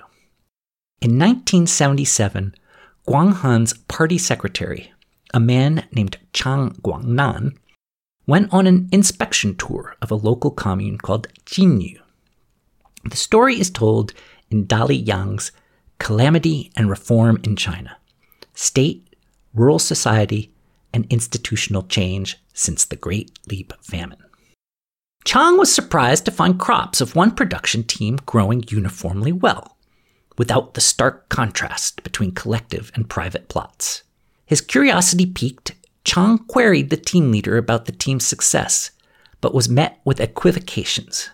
In 1.01 1.19
1977, 1.19 2.55
Guanghan's 3.07 3.75
party 3.75 4.19
secretary, 4.19 4.93
a 5.35 5.41
man 5.41 5.87
named 5.93 6.19
Chang 6.33 6.71
Guangnan, 6.83 7.57
went 8.27 8.53
on 8.53 8.67
an 8.67 8.89
inspection 8.93 9.57
tour 9.57 9.97
of 10.01 10.11
a 10.11 10.17
local 10.17 10.51
commune 10.51 10.99
called 10.99 11.29
Jinyu. 11.45 11.99
The 13.05 13.17
story 13.17 13.59
is 13.59 13.71
told 13.71 14.13
in 14.51 14.67
Dali 14.67 15.05
Yang's 15.05 15.51
Calamity 15.99 16.71
and 16.77 16.89
Reform 16.89 17.41
in 17.43 17.57
China 17.57 17.97
State, 18.55 19.17
Rural 19.55 19.79
Society, 19.79 20.53
and 20.93 21.07
Institutional 21.11 21.83
Change 21.85 22.39
since 22.55 22.85
the 22.85 22.97
Great 22.97 23.39
Leap 23.49 23.73
Famine. 23.83 24.23
Chang 25.25 25.57
was 25.57 25.73
surprised 25.73 26.25
to 26.25 26.31
find 26.31 26.59
crops 26.59 27.01
of 27.01 27.15
one 27.15 27.31
production 27.31 27.85
team 27.85 28.19
growing 28.27 28.65
uniformly 28.69 29.33
well, 29.33 29.77
without 30.37 30.75
the 30.75 30.81
stark 30.81 31.29
contrast 31.29 32.03
between 32.03 32.33
collective 32.33 32.91
and 32.95 33.09
private 33.09 33.49
plots. 33.49 34.03
His 34.45 34.61
curiosity 34.61 35.27
piqued, 35.27 35.73
Chang 36.05 36.39
queried 36.39 36.91
the 36.91 36.97
team 36.97 37.31
leader 37.31 37.57
about 37.57 37.85
the 37.85 37.93
team's 37.93 38.27
success, 38.27 38.91
but 39.41 39.55
was 39.55 39.69
met 39.69 40.01
with 40.05 40.21
equivocations. 40.21 41.31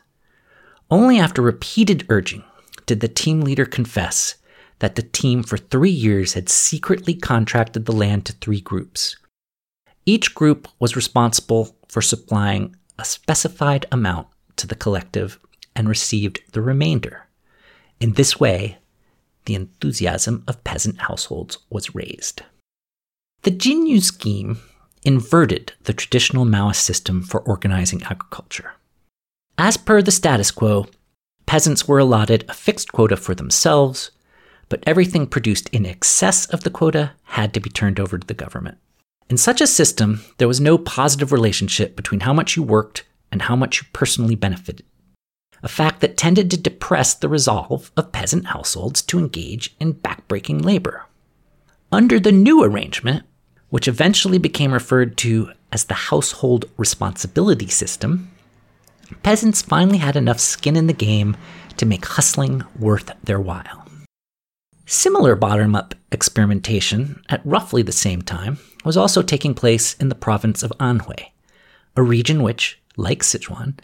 Only 0.91 1.19
after 1.19 1.41
repeated 1.41 2.07
urging 2.09 2.45
did 2.87 3.01
the 3.01 3.09
team 3.09 3.41
leader 3.41 3.65
confess 3.65 4.37
that 4.79 4.95
the 4.95 5.03
team 5.03 5.43
for 5.43 5.57
three 5.57 5.91
years 5.91 6.35
had 6.35 6.49
secretly 6.49 7.15
contracted 7.15 7.87
the 7.87 7.93
land 7.93 8.27
to 8.27 8.33
three 8.35 8.61
groups. 8.61 9.17
Each 10.07 10.35
group 10.35 10.69
was 10.79 10.97
responsible 10.97 11.77
for 11.89 12.01
supplying 12.01 12.77
a 12.99 13.05
specified 13.05 13.87
amount 13.93 14.29
to 14.57 14.67
the 14.67 14.75
collective 14.75 15.39
and 15.75 15.89
received 15.89 16.41
the 16.53 16.61
remainder. 16.61 17.27
In 18.01 18.15
this 18.15 18.39
way, 18.41 18.79
the 19.45 19.55
enthusiasm 19.55 20.45
of 20.47 20.65
peasant 20.65 20.99
households 21.03 21.59
was 21.71 21.95
raised. 21.95 22.43
The 23.43 23.51
Jinyu 23.51 24.03
scheme 24.03 24.59
inverted 25.03 25.73
the 25.85 25.93
traditional 25.93 26.45
Maoist 26.45 26.83
system 26.83 27.23
for 27.23 27.41
organizing 27.41 28.03
agriculture. 28.03 28.73
As 29.57 29.77
per 29.77 30.03
the 30.03 30.11
status 30.11 30.51
quo, 30.51 30.87
peasants 31.47 31.89
were 31.89 31.99
allotted 31.99 32.45
a 32.49 32.55
fixed 32.55 32.93
quota 32.93 33.17
for 33.17 33.35
themselves, 33.35 34.11
but 34.69 34.83
everything 34.87 35.27
produced 35.27 35.69
in 35.71 35.87
excess 35.87 36.47
of 36.47 36.63
the 36.63 36.71
quota 36.71 37.13
had 37.25 37.55
to 37.55 37.61
be 37.61 37.71
turned 37.71 37.99
over 37.99 38.19
to 38.19 38.27
the 38.27 38.35
government. 38.35 38.79
In 39.31 39.37
such 39.37 39.61
a 39.61 39.67
system, 39.67 40.23
there 40.39 40.49
was 40.49 40.61
no 40.61 40.79
positive 40.79 41.33
relationship 41.33 41.97
between 41.97 42.21
how 42.21 42.33
much 42.33 42.57
you 42.57 42.63
worked 42.63 43.05
and 43.31 43.43
how 43.43 43.55
much 43.55 43.83
you 43.83 43.89
personally 43.93 44.35
benefited. 44.35 44.85
a 45.63 45.69
fact 45.69 46.01
that 46.01 46.17
tended 46.17 46.51
to 46.51 46.57
depress 46.57 47.15
the 47.15 47.29
resolve 47.29 47.91
of 47.97 48.13
peasant 48.13 48.47
households 48.47 49.03
to 49.03 49.19
engage 49.19 49.75
in 49.81 49.93
backbreaking 49.95 50.65
labor. 50.65 51.07
Under 51.91 52.21
the 52.21 52.33
new 52.33 52.63
arrangement, 52.63 53.25
which 53.71 53.89
eventually 53.89 54.39
became 54.39 54.73
referred 54.73 55.17
to 55.19 55.51
as 55.73 55.85
the 55.85 55.95
household 55.95 56.67
responsibility 56.77 57.67
system, 57.67 58.31
peasants 59.23 59.63
finally 59.63 59.99
had 59.99 60.17
enough 60.17 60.39
skin 60.39 60.77
in 60.77 60.87
the 60.87 60.93
game 60.93 61.37
to 61.77 61.87
make 61.87 62.05
hustling 62.07 62.63
worth 62.79 63.11
their 63.25 63.41
while. 63.41 63.78
Similar 64.91 65.37
bottom 65.37 65.75
up 65.75 65.95
experimentation 66.11 67.23
at 67.29 67.45
roughly 67.45 67.83
the 67.83 67.93
same 67.93 68.23
time 68.23 68.59
was 68.87 68.97
also 68.97 69.21
taking 69.21 69.53
place 69.53 69.93
in 69.93 70.09
the 70.09 70.15
province 70.15 70.63
of 70.63 70.73
Anhui, 70.81 71.27
a 71.95 72.03
region 72.03 72.43
which, 72.43 72.81
like 72.97 73.23
Sichuan, 73.23 73.75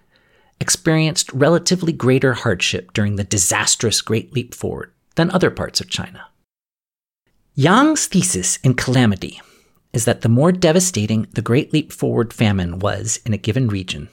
experienced 0.62 1.30
relatively 1.34 1.92
greater 1.92 2.32
hardship 2.32 2.90
during 2.94 3.16
the 3.16 3.22
disastrous 3.22 4.00
Great 4.00 4.32
Leap 4.32 4.54
Forward 4.54 4.92
than 5.16 5.30
other 5.30 5.50
parts 5.50 5.78
of 5.78 5.90
China. 5.90 6.28
Yang's 7.54 8.06
thesis 8.06 8.56
in 8.64 8.72
Calamity 8.72 9.42
is 9.92 10.06
that 10.06 10.22
the 10.22 10.30
more 10.30 10.52
devastating 10.52 11.26
the 11.34 11.42
Great 11.42 11.70
Leap 11.70 11.92
Forward 11.92 12.32
famine 12.32 12.78
was 12.78 13.20
in 13.26 13.34
a 13.34 13.38
given 13.38 13.68
region, 13.68 14.08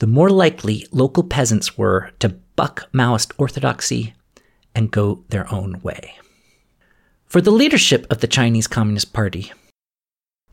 the 0.00 0.06
more 0.06 0.28
likely 0.28 0.86
local 0.92 1.24
peasants 1.24 1.78
were 1.78 2.10
to 2.18 2.28
buck 2.56 2.92
Maoist 2.92 3.32
orthodoxy 3.38 4.12
and 4.74 4.90
go 4.90 5.24
their 5.28 5.52
own 5.52 5.80
way. 5.82 6.14
For 7.26 7.40
the 7.40 7.50
leadership 7.50 8.06
of 8.10 8.20
the 8.20 8.26
Chinese 8.26 8.66
Communist 8.66 9.12
Party, 9.12 9.52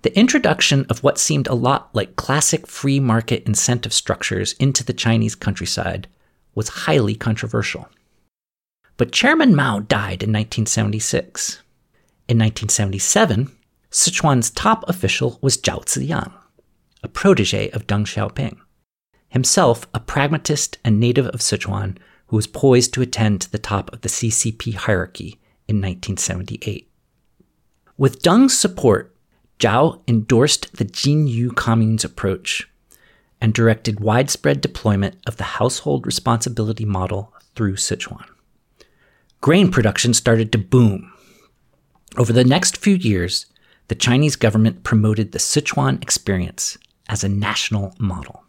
the 0.01 0.17
introduction 0.17 0.85
of 0.89 1.03
what 1.03 1.19
seemed 1.19 1.47
a 1.47 1.53
lot 1.53 1.93
like 1.93 2.15
classic 2.15 2.65
free 2.65 2.99
market 2.99 3.43
incentive 3.45 3.93
structures 3.93 4.53
into 4.53 4.83
the 4.83 4.93
Chinese 4.93 5.35
countryside 5.35 6.07
was 6.55 6.69
highly 6.69 7.15
controversial. 7.15 7.87
But 8.97 9.11
Chairman 9.11 9.55
Mao 9.55 9.79
died 9.79 10.23
in 10.23 10.31
1976. 10.31 11.61
In 12.27 12.39
1977, 12.39 13.51
Sichuan's 13.91 14.49
top 14.49 14.87
official 14.87 15.37
was 15.41 15.57
Zhao 15.57 15.85
Ziyang, 15.85 16.31
a 17.03 17.07
protege 17.07 17.69
of 17.69 17.87
Deng 17.87 18.05
Xiaoping, 18.05 18.57
himself 19.29 19.85
a 19.93 19.99
pragmatist 19.99 20.77
and 20.83 20.99
native 20.99 21.27
of 21.27 21.41
Sichuan 21.41 21.97
who 22.31 22.37
was 22.37 22.47
poised 22.47 22.93
to 22.93 23.01
attend 23.01 23.41
to 23.41 23.51
the 23.51 23.59
top 23.59 23.91
of 23.91 24.01
the 24.01 24.07
CCP 24.07 24.73
hierarchy 24.73 25.37
in 25.67 25.81
1978. 25.81 26.89
With 27.97 28.21
Deng's 28.21 28.57
support, 28.57 29.13
Zhao 29.59 30.01
endorsed 30.07 30.77
the 30.77 30.85
Jinyu 30.85 31.53
Commune's 31.57 32.05
approach 32.05 32.69
and 33.41 33.53
directed 33.53 33.99
widespread 33.99 34.61
deployment 34.61 35.17
of 35.27 35.35
the 35.35 35.43
household 35.43 36.05
responsibility 36.05 36.85
model 36.85 37.33
through 37.53 37.75
Sichuan. 37.75 38.23
Grain 39.41 39.69
production 39.69 40.13
started 40.13 40.53
to 40.53 40.57
boom. 40.57 41.11
Over 42.15 42.31
the 42.31 42.45
next 42.45 42.77
few 42.77 42.95
years, 42.95 43.47
the 43.89 43.95
Chinese 43.95 44.37
government 44.37 44.83
promoted 44.83 45.33
the 45.33 45.37
Sichuan 45.37 46.01
experience 46.01 46.77
as 47.09 47.25
a 47.25 47.29
national 47.29 47.93
model. 47.99 48.45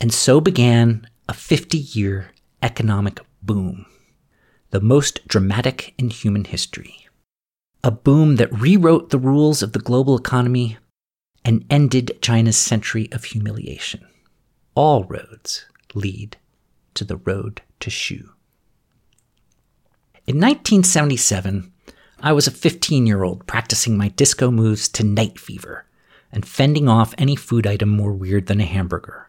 And 0.00 0.12
so 0.12 0.40
began 0.40 1.06
a 1.28 1.34
50 1.34 1.78
year 1.78 2.33
economic 2.64 3.20
boom, 3.42 3.86
the 4.70 4.80
most 4.80 5.26
dramatic 5.28 5.94
in 5.98 6.10
human 6.10 6.44
history 6.44 7.04
a 7.84 7.90
boom 7.90 8.36
that 8.36 8.50
rewrote 8.58 9.10
the 9.10 9.18
rules 9.18 9.62
of 9.62 9.72
the 9.72 9.78
global 9.78 10.16
economy 10.16 10.78
and 11.44 11.66
ended 11.68 12.18
China's 12.22 12.56
century 12.56 13.10
of 13.12 13.24
humiliation. 13.24 14.06
All 14.74 15.04
roads 15.04 15.66
lead 15.92 16.38
to 16.94 17.04
the 17.04 17.18
road 17.18 17.60
to 17.80 17.90
Shu. 17.90 18.30
In 20.26 20.40
1977, 20.40 21.70
I 22.20 22.32
was 22.32 22.46
a 22.46 22.50
15 22.50 23.06
year 23.06 23.22
old 23.22 23.46
practicing 23.46 23.98
my 23.98 24.08
disco 24.08 24.50
moves 24.50 24.88
to 24.88 25.04
Night 25.04 25.38
Fever 25.38 25.84
and 26.32 26.46
fending 26.46 26.88
off 26.88 27.14
any 27.18 27.36
food 27.36 27.66
item 27.66 27.90
more 27.90 28.14
weird 28.14 28.46
than 28.46 28.62
a 28.62 28.64
hamburger. 28.64 29.28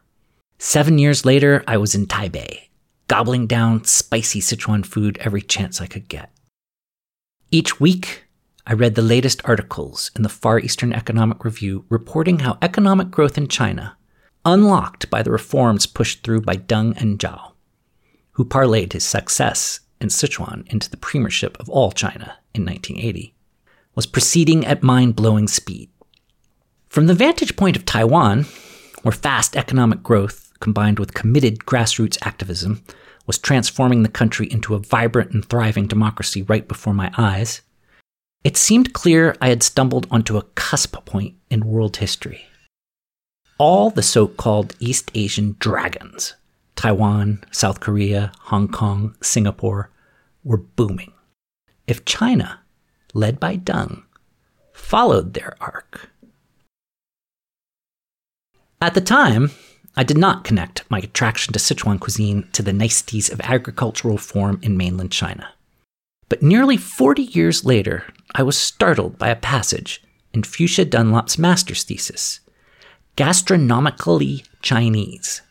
Seven 0.58 0.98
years 0.98 1.26
later, 1.26 1.62
I 1.68 1.76
was 1.76 1.94
in 1.94 2.08
Taipei, 2.08 2.70
gobbling 3.08 3.48
down 3.48 3.84
spicy 3.84 4.40
Sichuan 4.42 4.86
food 4.86 5.18
every 5.22 5.42
chance 5.42 5.82
I 5.82 5.88
could 5.88 6.08
get. 6.10 6.32
Each 7.52 7.80
week, 7.80 8.26
I 8.68 8.74
read 8.74 8.96
the 8.96 9.02
latest 9.02 9.42
articles 9.46 10.10
in 10.16 10.24
the 10.24 10.30
Far 10.30 10.60
Eastern 10.60 10.92
Economic 10.92 11.46
Review 11.46 11.86
reporting 11.90 12.40
how 12.40 12.58
economic 12.62 13.12
growth 13.12 13.38
in 13.38 13.48
China, 13.48 13.96
unlocked 14.44 15.10
by 15.10 15.22
the 15.22 15.32
reforms 15.32 15.86
pushed 15.86 16.24
through 16.24 16.42
by 16.42 16.56
Deng 16.56 17.00
and 17.00 17.20
Zhao, 17.20 17.52
who 18.32 18.46
parlayed 18.46 18.94
his 18.94 19.04
success 19.04 19.82
in 20.02 20.10
Sichuan 20.10 20.66
into 20.72 20.90
the 20.90 20.98
premiership 20.98 21.60
of 21.60 21.70
all 21.70 21.92
China 21.92 22.38
in 22.54 22.66
1980, 22.66 23.36
was 23.94 24.08
proceeding 24.08 24.66
at 24.66 24.84
mind 24.84 25.16
blowing 25.16 25.48
speed. 25.48 25.90
From 26.90 27.08
the 27.08 27.14
vantage 27.14 27.56
point 27.56 27.76
of 27.78 27.86
Taiwan, 27.86 28.46
where 29.04 29.12
fast 29.12 29.56
economic 29.56 30.02
growth 30.02 30.45
combined 30.60 31.00
with 31.00 31.14
committed 31.14 31.60
grassroots 31.60 32.18
activism 32.26 32.84
was 33.26 33.38
transforming 33.38 34.04
the 34.04 34.10
country 34.10 34.52
into 34.52 34.76
a 34.76 34.80
vibrant 34.80 35.32
and 35.32 35.46
thriving 35.46 35.88
democracy 35.88 36.44
right 36.44 36.68
before 36.68 36.94
my 36.94 37.12
eyes, 37.18 37.62
it 38.44 38.58
seemed 38.58 38.94
clear 38.94 39.36
I 39.42 39.50
had 39.50 39.64
stumbled 39.64 40.08
onto 40.12 40.38
a 40.38 40.44
cusp 40.54 41.04
point 41.06 41.36
in 41.50 41.66
world 41.66 41.98
history. 41.98 42.46
All 43.58 43.90
the 43.90 44.04
so 44.04 44.28
called 44.28 44.76
East 44.80 45.10
Asian 45.16 45.56
dragons, 45.60 46.36
Taiwan, 46.76 47.44
South 47.52 47.80
Korea, 47.80 48.32
Hong 48.42 48.68
Kong, 48.68 49.16
Singapore, 49.22 49.90
were 50.44 50.58
booming. 50.58 51.14
If 51.88 52.06
China, 52.06 52.60
led 53.14 53.40
by 53.40 53.58
Deng, 53.58 54.04
followed 54.74 55.34
their 55.34 55.56
arc. 55.60 56.10
At 58.82 58.94
the 58.94 59.02
time, 59.02 59.52
I 59.98 60.04
did 60.04 60.18
not 60.18 60.44
connect 60.44 60.84
my 60.90 61.00
attraction 61.00 61.54
to 61.54 61.60
Sichuan 61.60 62.00
cuisine 62.00 62.48
to 62.52 62.62
the 62.62 62.74
niceties 62.74 63.30
of 63.30 63.40
agricultural 63.42 64.18
form 64.18 64.60
in 64.62 64.76
mainland 64.76 65.12
China. 65.12 65.50
But 66.28 66.44
nearly 66.44 66.76
40 66.76 67.22
years 67.24 67.64
later, 67.64 68.06
I 68.34 68.44
was 68.44 68.58
startled 68.58 69.18
by 69.18 69.30
a 69.30 69.36
passage 69.36 70.04
in 70.34 70.44
Fuchsia 70.44 70.86
Dunlop's 70.86 71.38
master's 71.38 71.84
thesis 71.84 72.42
Gastronomically 73.16 74.46
Chinese 74.62 75.42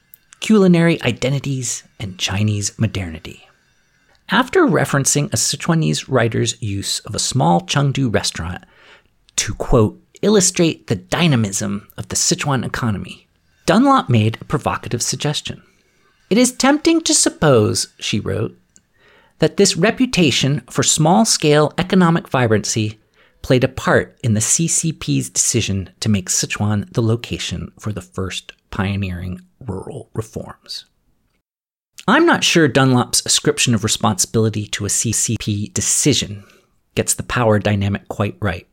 Culinary 0.40 1.00
Identities 1.02 1.84
and 1.98 2.18
Chinese 2.18 2.78
Modernity. 2.78 3.48
After 4.28 4.66
referencing 4.66 5.26
a 5.26 5.36
Sichuanese 5.36 6.04
writer's 6.06 6.60
use 6.60 6.98
of 7.00 7.14
a 7.14 7.18
small 7.18 7.62
Chengdu 7.62 8.12
restaurant 8.12 8.64
to, 9.36 9.54
quote, 9.54 10.02
illustrate 10.20 10.88
the 10.88 10.96
dynamism 10.96 11.88
of 11.96 12.08
the 12.08 12.16
Sichuan 12.16 12.64
economy, 12.64 13.23
Dunlop 13.66 14.08
made 14.08 14.38
a 14.40 14.44
provocative 14.44 15.02
suggestion. 15.02 15.62
It 16.30 16.38
is 16.38 16.52
tempting 16.52 17.00
to 17.02 17.14
suppose, 17.14 17.88
she 17.98 18.20
wrote, 18.20 18.58
that 19.38 19.56
this 19.56 19.76
reputation 19.76 20.62
for 20.70 20.82
small 20.82 21.24
scale 21.24 21.72
economic 21.78 22.28
vibrancy 22.28 22.98
played 23.42 23.64
a 23.64 23.68
part 23.68 24.18
in 24.22 24.34
the 24.34 24.40
CCP's 24.40 25.28
decision 25.28 25.90
to 26.00 26.08
make 26.08 26.28
Sichuan 26.28 26.90
the 26.92 27.02
location 27.02 27.72
for 27.78 27.92
the 27.92 28.00
first 28.00 28.52
pioneering 28.70 29.40
rural 29.60 30.10
reforms. 30.14 30.86
I'm 32.06 32.26
not 32.26 32.44
sure 32.44 32.68
Dunlop's 32.68 33.24
ascription 33.24 33.74
of 33.74 33.84
responsibility 33.84 34.66
to 34.68 34.84
a 34.84 34.88
CCP 34.88 35.72
decision 35.72 36.44
gets 36.94 37.14
the 37.14 37.22
power 37.22 37.58
dynamic 37.58 38.08
quite 38.08 38.36
right. 38.40 38.66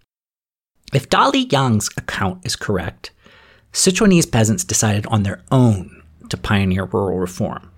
If 0.94 1.10
Dali 1.10 1.50
Yang's 1.52 1.90
account 1.98 2.46
is 2.46 2.56
correct, 2.56 3.12
Sichuanese 3.74 4.32
peasants 4.32 4.64
decided 4.64 5.06
on 5.08 5.24
their 5.24 5.42
own 5.52 6.04
to 6.30 6.38
pioneer 6.38 6.86
rural 6.86 7.20
reform, 7.20 7.72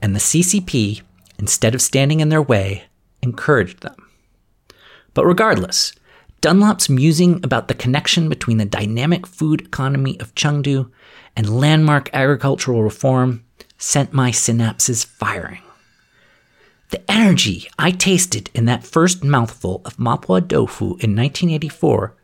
and 0.00 0.14
the 0.14 0.20
CCP 0.20 1.02
instead 1.38 1.74
of 1.74 1.82
standing 1.82 2.20
in 2.20 2.28
their 2.28 2.42
way, 2.42 2.84
encouraged 3.22 3.80
them. 3.80 3.94
But 5.14 5.26
regardless, 5.26 5.92
Dunlop's 6.40 6.88
musing 6.88 7.40
about 7.42 7.68
the 7.68 7.74
connection 7.74 8.28
between 8.28 8.58
the 8.58 8.64
dynamic 8.64 9.26
food 9.26 9.62
economy 9.62 10.20
of 10.20 10.34
Chengdu 10.34 10.90
and 11.36 11.58
landmark 11.60 12.10
agricultural 12.12 12.82
reform 12.82 13.44
sent 13.78 14.12
my 14.12 14.30
synapses 14.30 15.04
firing. 15.04 15.62
The 16.90 17.08
energy 17.10 17.68
I 17.78 17.90
tasted 17.90 18.50
in 18.54 18.64
that 18.64 18.84
first 18.84 19.22
mouthful 19.22 19.82
of 19.84 19.96
Mapo 19.98 20.40
tofu 20.40 20.84
in 20.84 21.14
1984 21.14 22.16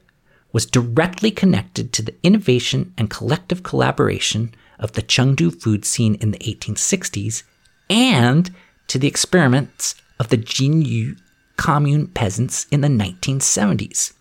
was 0.55 0.65
directly 0.65 1.33
connected 1.33 1.93
to 1.93 2.01
the 2.01 2.15
innovation 2.23 2.95
and 2.97 3.11
collective 3.11 3.65
collaboration 3.65 4.55
of 4.79 4.93
the 4.93 5.03
Chengdu 5.03 5.51
food 5.51 5.85
scene 5.85 6.15
in 6.15 6.31
the 6.31 6.39
1860s 6.39 7.43
and 7.91 8.55
to 8.87 8.97
the 8.97 9.09
experiments 9.09 9.97
of 10.21 10.29
the 10.29 10.39
Jinyu 10.39 11.19
commune 11.57 12.07
peasants 12.07 12.67
in 12.71 12.83
the 12.83 12.89
1970s. 12.89 14.13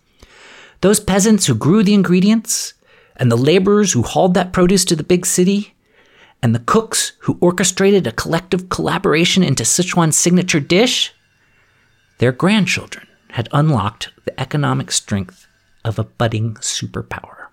Those 0.80 0.98
peasants 0.98 1.46
who 1.46 1.54
grew 1.54 1.84
the 1.84 1.94
ingredients 1.94 2.74
and 3.16 3.30
the 3.30 3.36
laborers 3.36 3.92
who 3.92 4.02
hauled 4.02 4.34
that 4.34 4.52
produce 4.52 4.84
to 4.86 4.96
the 4.96 5.04
big 5.04 5.24
city 5.24 5.72
and 6.42 6.52
the 6.52 6.58
cooks 6.58 7.12
who 7.20 7.38
orchestrated 7.40 8.08
a 8.08 8.12
collective 8.12 8.68
collaboration 8.68 9.44
into 9.44 9.62
Sichuan's 9.62 10.16
signature 10.16 10.60
dish, 10.60 11.14
their 12.18 12.32
grandchildren 12.32 13.06
had 13.30 13.48
unlocked 13.52 14.10
the 14.24 14.38
economic 14.40 14.90
strength 14.90 15.46
of 15.84 15.98
a 15.98 16.04
budding 16.04 16.54
superpower. 16.54 17.46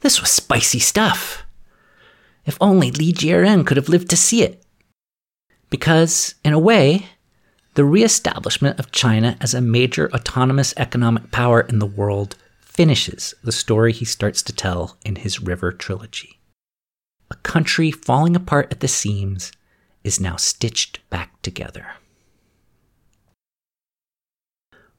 This 0.00 0.20
was 0.20 0.30
spicy 0.30 0.80
stuff. 0.80 1.44
If 2.44 2.58
only 2.60 2.90
Li 2.90 3.12
Jieren 3.12 3.66
could 3.66 3.78
have 3.78 3.88
lived 3.88 4.10
to 4.10 4.16
see 4.16 4.42
it. 4.42 4.62
Because, 5.70 6.34
in 6.44 6.52
a 6.52 6.58
way, 6.58 7.06
the 7.74 7.84
reestablishment 7.84 8.78
of 8.78 8.92
China 8.92 9.36
as 9.40 9.54
a 9.54 9.60
major 9.60 10.12
autonomous 10.12 10.74
economic 10.76 11.30
power 11.30 11.62
in 11.62 11.78
the 11.78 11.86
world 11.86 12.36
finishes 12.60 13.34
the 13.42 13.50
story 13.50 13.92
he 13.92 14.04
starts 14.04 14.42
to 14.42 14.52
tell 14.52 14.96
in 15.04 15.16
his 15.16 15.40
River 15.40 15.72
trilogy. 15.72 16.38
A 17.30 17.36
country 17.36 17.90
falling 17.90 18.36
apart 18.36 18.70
at 18.70 18.80
the 18.80 18.88
seams 18.88 19.52
is 20.04 20.20
now 20.20 20.36
stitched 20.36 21.00
back 21.08 21.40
together. 21.40 21.86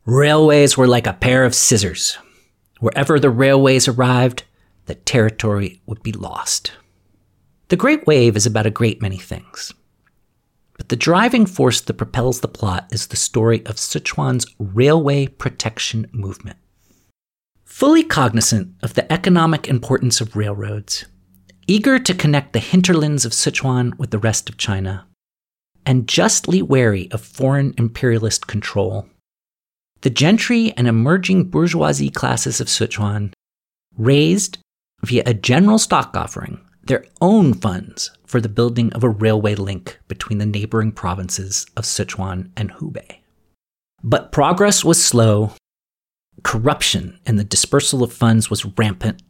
Railways 0.06 0.78
were 0.78 0.88
like 0.88 1.08
a 1.08 1.14
pair 1.14 1.46
of 1.46 1.56
scissors. 1.56 2.20
Wherever 2.80 3.20
the 3.20 3.32
railways 3.32 3.88
arrived, 3.88 4.44
the 4.86 4.94
territory 4.94 5.82
would 5.88 6.04
be 6.04 6.12
lost. 6.12 6.74
The 7.70 7.76
Great 7.76 8.06
Wave 8.06 8.36
is 8.36 8.46
about 8.46 8.68
a 8.68 8.72
great 8.72 9.02
many 9.02 9.18
things. 9.18 9.74
But 10.78 10.90
the 10.90 10.96
driving 10.96 11.48
force 11.48 11.82
that 11.82 11.96
propels 11.96 12.42
the 12.42 12.48
plot 12.48 12.86
is 12.92 13.08
the 13.08 13.16
story 13.16 13.66
of 13.66 13.78
Sichuan's 13.78 14.46
railway 14.60 15.26
protection 15.26 16.08
movement. 16.12 16.58
Fully 17.64 18.04
cognizant 18.04 18.76
of 18.84 18.94
the 18.94 19.12
economic 19.12 19.68
importance 19.68 20.22
of 20.22 20.36
railroads, 20.36 21.06
eager 21.66 21.98
to 21.98 22.14
connect 22.14 22.54
the 22.54 22.60
hinterlands 22.60 23.26
of 23.26 23.32
Sichuan 23.32 23.98
with 23.98 24.12
the 24.12 24.20
rest 24.20 24.50
of 24.50 24.58
China, 24.58 25.08
and 25.84 26.08
justly 26.08 26.62
wary 26.62 27.10
of 27.12 27.22
foreign 27.22 27.74
imperialist 27.80 28.46
control, 28.46 29.10
the 30.02 30.10
gentry 30.10 30.74
and 30.78 30.88
emerging 30.88 31.46
bourgeoisie 31.46 32.10
classes 32.10 32.62
of 32.62 32.68
Sichuan 32.68 33.32
raised, 33.98 34.58
via 35.04 35.24
a 35.26 35.34
general 35.34 35.78
stock 35.78 36.16
offering, 36.16 36.60
their 36.84 37.06
own 37.22 37.54
funds 37.54 38.12
for 38.26 38.40
the 38.40 38.50
building 38.50 38.92
of 38.94 39.04
a 39.04 39.10
railway 39.10 39.56
link 39.56 40.00
between 40.08 40.38
the 40.38 40.46
neighboring 40.46 40.92
provinces 40.92 41.66
of 41.76 41.84
Sichuan 41.84 42.52
and 42.56 42.72
Hubei. 42.74 43.18
But 44.04 44.32
progress 44.32 44.84
was 44.84 45.04
slow, 45.04 45.54
corruption 46.44 47.20
and 47.26 47.40
the 47.40 47.44
dispersal 47.44 48.04
of 48.04 48.14
funds 48.14 48.50
was 48.50 48.66
rampant, 48.78 49.24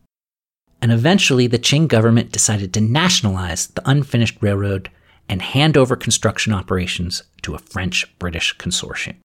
and 0.82 0.92
eventually 0.92 1.48
the 1.48 1.60
Qing 1.60 1.88
government 1.88 2.32
decided 2.32 2.74
to 2.74 2.82
nationalize 2.82 3.68
the 3.68 3.90
unfinished 3.90 4.38
railroad 4.42 4.90
and 5.30 5.42
hand 5.42 5.78
over 5.78 5.96
construction 5.96 6.54
operations 6.54 7.24
to 7.42 7.56
a 7.56 7.60
French 7.60 8.18
British 8.20 8.56
consortium. 8.58 9.16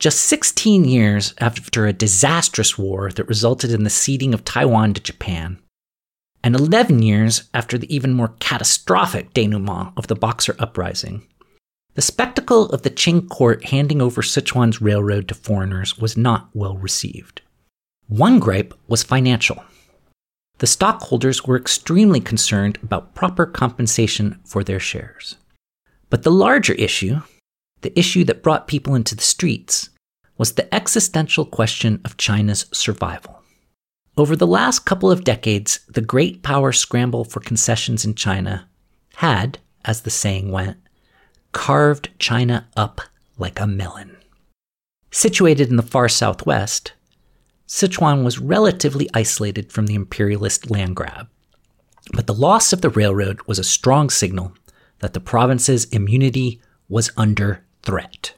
Just 0.00 0.20
16 0.22 0.84
years 0.84 1.34
after 1.38 1.86
a 1.86 1.92
disastrous 1.92 2.76
war 2.76 3.10
that 3.12 3.28
resulted 3.28 3.70
in 3.70 3.84
the 3.84 3.90
ceding 3.90 4.34
of 4.34 4.44
Taiwan 4.44 4.94
to 4.94 5.00
Japan, 5.00 5.58
and 6.42 6.54
11 6.54 7.02
years 7.02 7.48
after 7.54 7.78
the 7.78 7.94
even 7.94 8.12
more 8.12 8.34
catastrophic 8.38 9.32
denouement 9.32 9.92
of 9.96 10.08
the 10.08 10.14
Boxer 10.14 10.54
Uprising, 10.58 11.26
the 11.94 12.02
spectacle 12.02 12.66
of 12.66 12.82
the 12.82 12.90
Qing 12.90 13.28
court 13.28 13.66
handing 13.66 14.02
over 14.02 14.20
Sichuan's 14.20 14.82
railroad 14.82 15.28
to 15.28 15.34
foreigners 15.34 15.96
was 15.96 16.16
not 16.16 16.50
well 16.52 16.76
received. 16.76 17.40
One 18.08 18.40
gripe 18.40 18.74
was 18.88 19.02
financial. 19.02 19.64
The 20.58 20.66
stockholders 20.66 21.44
were 21.46 21.56
extremely 21.56 22.20
concerned 22.20 22.78
about 22.82 23.14
proper 23.14 23.46
compensation 23.46 24.40
for 24.44 24.62
their 24.62 24.80
shares. 24.80 25.36
But 26.10 26.24
the 26.24 26.30
larger 26.30 26.74
issue, 26.74 27.22
the 27.84 27.96
issue 27.98 28.24
that 28.24 28.42
brought 28.42 28.66
people 28.66 28.94
into 28.94 29.14
the 29.14 29.22
streets 29.22 29.90
was 30.38 30.52
the 30.52 30.74
existential 30.74 31.44
question 31.44 32.00
of 32.04 32.16
China's 32.16 32.64
survival. 32.72 33.42
Over 34.16 34.34
the 34.34 34.46
last 34.46 34.80
couple 34.80 35.10
of 35.10 35.22
decades, 35.22 35.80
the 35.86 36.00
great 36.00 36.42
power 36.42 36.72
scramble 36.72 37.24
for 37.24 37.40
concessions 37.40 38.04
in 38.04 38.14
China 38.14 38.66
had, 39.16 39.58
as 39.84 40.00
the 40.00 40.10
saying 40.10 40.50
went, 40.50 40.78
carved 41.52 42.08
China 42.18 42.66
up 42.74 43.02
like 43.36 43.60
a 43.60 43.66
melon. 43.66 44.16
Situated 45.10 45.68
in 45.68 45.76
the 45.76 45.82
far 45.82 46.08
southwest, 46.08 46.94
Sichuan 47.68 48.24
was 48.24 48.38
relatively 48.38 49.10
isolated 49.12 49.70
from 49.70 49.86
the 49.86 49.94
imperialist 49.94 50.70
land 50.70 50.96
grab. 50.96 51.28
But 52.14 52.26
the 52.26 52.34
loss 52.34 52.72
of 52.72 52.80
the 52.80 52.90
railroad 52.90 53.40
was 53.46 53.58
a 53.58 53.64
strong 53.64 54.08
signal 54.08 54.54
that 55.00 55.12
the 55.12 55.20
province's 55.20 55.84
immunity 55.86 56.62
was 56.88 57.10
under 57.16 57.62
threat. 57.84 58.34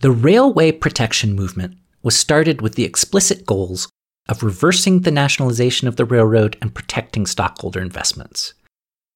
The 0.00 0.10
railway 0.10 0.72
protection 0.72 1.34
movement 1.34 1.76
was 2.02 2.16
started 2.16 2.62
with 2.62 2.74
the 2.74 2.84
explicit 2.84 3.44
goals 3.44 3.88
of 4.28 4.42
reversing 4.42 5.00
the 5.00 5.10
nationalization 5.10 5.88
of 5.88 5.96
the 5.96 6.04
railroad 6.04 6.56
and 6.62 6.74
protecting 6.74 7.26
stockholder 7.26 7.80
investments. 7.80 8.54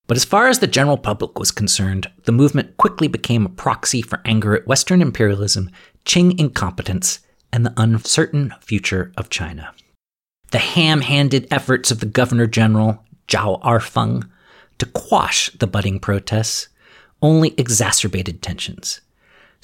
But 0.07 0.19
as 0.19 0.25
far 0.25 0.49
as 0.49 0.59
the 0.59 0.67
general 0.67 0.99
public 0.99 1.39
was 1.39 1.51
concerned, 1.51 2.11
the 2.25 2.33
movement 2.33 2.77
quickly 2.77 3.09
became 3.09 3.47
a 3.47 3.51
proxy 3.51 4.03
for 4.03 4.21
anger 4.27 4.55
at 4.55 4.67
Western 4.67 5.01
imperialism, 5.01 5.71
Qing 6.05 6.39
incompetence, 6.39 7.21
and 7.51 7.65
the 7.65 7.73
uncertain 7.77 8.53
future 8.61 9.13
of 9.17 9.31
China. 9.31 9.73
The 10.51 10.59
ham 10.59 11.01
handed 11.01 11.49
efforts 11.51 11.91
of 11.91 12.01
the 12.01 12.07
Governor 12.07 12.47
General, 12.47 13.03
Zhao 13.29 13.63
Erfeng, 13.63 14.29
to 14.79 14.87
quash 14.87 15.51
the 15.51 15.67
budding 15.67 15.99
protests 16.01 16.69
only 17.23 17.55
exacerbated 17.57 18.43
tensions. 18.43 19.01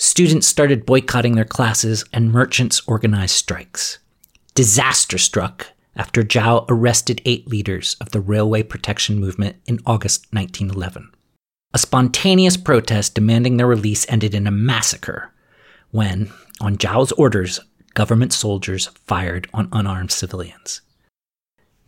Students 0.02 0.46
started 0.46 0.86
boycotting 0.86 1.34
their 1.34 1.44
classes, 1.44 2.06
and 2.10 2.32
merchants 2.32 2.80
organized 2.86 3.34
strikes. 3.34 3.98
Disaster 4.54 5.18
struck 5.18 5.66
after 5.94 6.22
Zhao 6.22 6.64
arrested 6.70 7.20
eight 7.26 7.46
leaders 7.46 7.96
of 8.00 8.08
the 8.08 8.20
railway 8.22 8.62
protection 8.62 9.20
movement 9.20 9.56
in 9.66 9.78
August 9.84 10.26
1911. 10.32 11.10
A 11.74 11.78
spontaneous 11.78 12.56
protest 12.56 13.14
demanding 13.14 13.58
their 13.58 13.66
release 13.66 14.06
ended 14.08 14.34
in 14.34 14.46
a 14.46 14.50
massacre 14.50 15.34
when, 15.90 16.32
on 16.62 16.78
Zhao's 16.78 17.12
orders, 17.12 17.60
government 17.92 18.32
soldiers 18.32 18.86
fired 18.86 19.48
on 19.52 19.68
unarmed 19.70 20.12
civilians. 20.12 20.80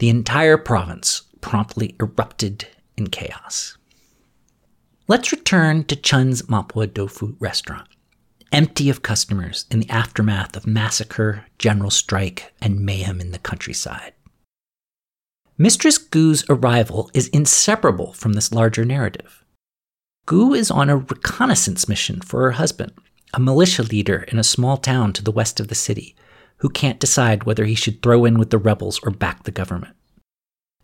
The 0.01 0.11
entire 0.11 0.59
province 0.59 1.23
promptly 1.41 1.97
erupted 1.99 2.67
in 2.95 3.07
chaos. 3.07 3.79
Let's 5.09 5.33
return 5.33 5.85
to 5.85 5.97
Chun's 5.97 6.43
Mapo 6.43 6.93
Tofu 6.93 7.37
restaurant 7.41 7.89
empty 8.53 8.91
of 8.91 9.03
customers 9.03 9.67
in 9.71 9.81
the 9.81 9.91
aftermath 9.91 10.57
of 10.57 10.67
massacre, 10.67 11.47
general 11.59 11.91
strike, 11.91 12.53
and 12.61 12.81
mayhem 12.81 13.21
in 13.21 13.33
the 13.33 13.39
countryside. 13.39 14.13
Mistress 15.59 15.99
Gu's 15.99 16.45
arrival 16.49 17.11
is 17.15 17.29
inseparable 17.29 18.13
from 18.13 18.33
this 18.35 18.53
larger 18.53 18.85
narrative. 18.85 19.45
Gu 20.27 20.55
is 20.55 20.71
on 20.71 20.89
a 20.89 20.97
reconnaissance 20.97 21.89
mission 21.89 22.21
for 22.21 22.43
her 22.43 22.53
husband, 22.53 22.93
a 23.35 23.41
militia 23.41 23.83
leader 23.83 24.23
in 24.29 24.39
a 24.39 24.45
small 24.45 24.77
town 24.77 25.13
to 25.13 25.23
the 25.23 25.33
west 25.33 25.59
of 25.59 25.69
the 25.69 25.75
city, 25.75 26.15
who 26.59 26.69
can't 26.69 27.01
decide 27.01 27.45
whether 27.45 27.65
he 27.65 27.75
should 27.75 28.03
throw 28.03 28.25
in 28.25 28.39
with 28.39 28.51
the 28.51 28.59
rebels 28.59 29.01
or 29.03 29.11
back 29.11 29.43
the 29.43 29.51
government. 29.51 29.97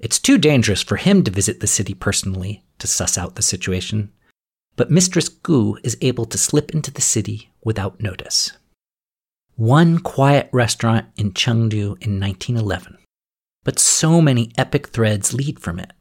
It's 0.00 0.18
too 0.18 0.38
dangerous 0.38 0.82
for 0.82 0.96
him 0.96 1.22
to 1.24 1.30
visit 1.30 1.60
the 1.60 1.66
city 1.66 1.94
personally 1.94 2.64
to 2.78 2.86
suss 2.86 3.18
out 3.18 3.34
the 3.34 3.42
situation, 3.42 4.12
but 4.76 4.90
Mistress 4.90 5.28
Gu 5.28 5.76
is 5.82 5.96
able 6.00 6.24
to 6.26 6.38
slip 6.38 6.70
into 6.70 6.90
the 6.92 7.00
city 7.00 7.47
without 7.62 8.00
notice. 8.00 8.52
One 9.56 9.98
quiet 9.98 10.48
restaurant 10.52 11.06
in 11.16 11.32
Chengdu 11.32 12.00
in 12.00 12.20
1911, 12.20 12.98
but 13.64 13.78
so 13.78 14.20
many 14.20 14.52
epic 14.56 14.88
threads 14.88 15.34
lead 15.34 15.58
from 15.58 15.78
it 15.78 15.92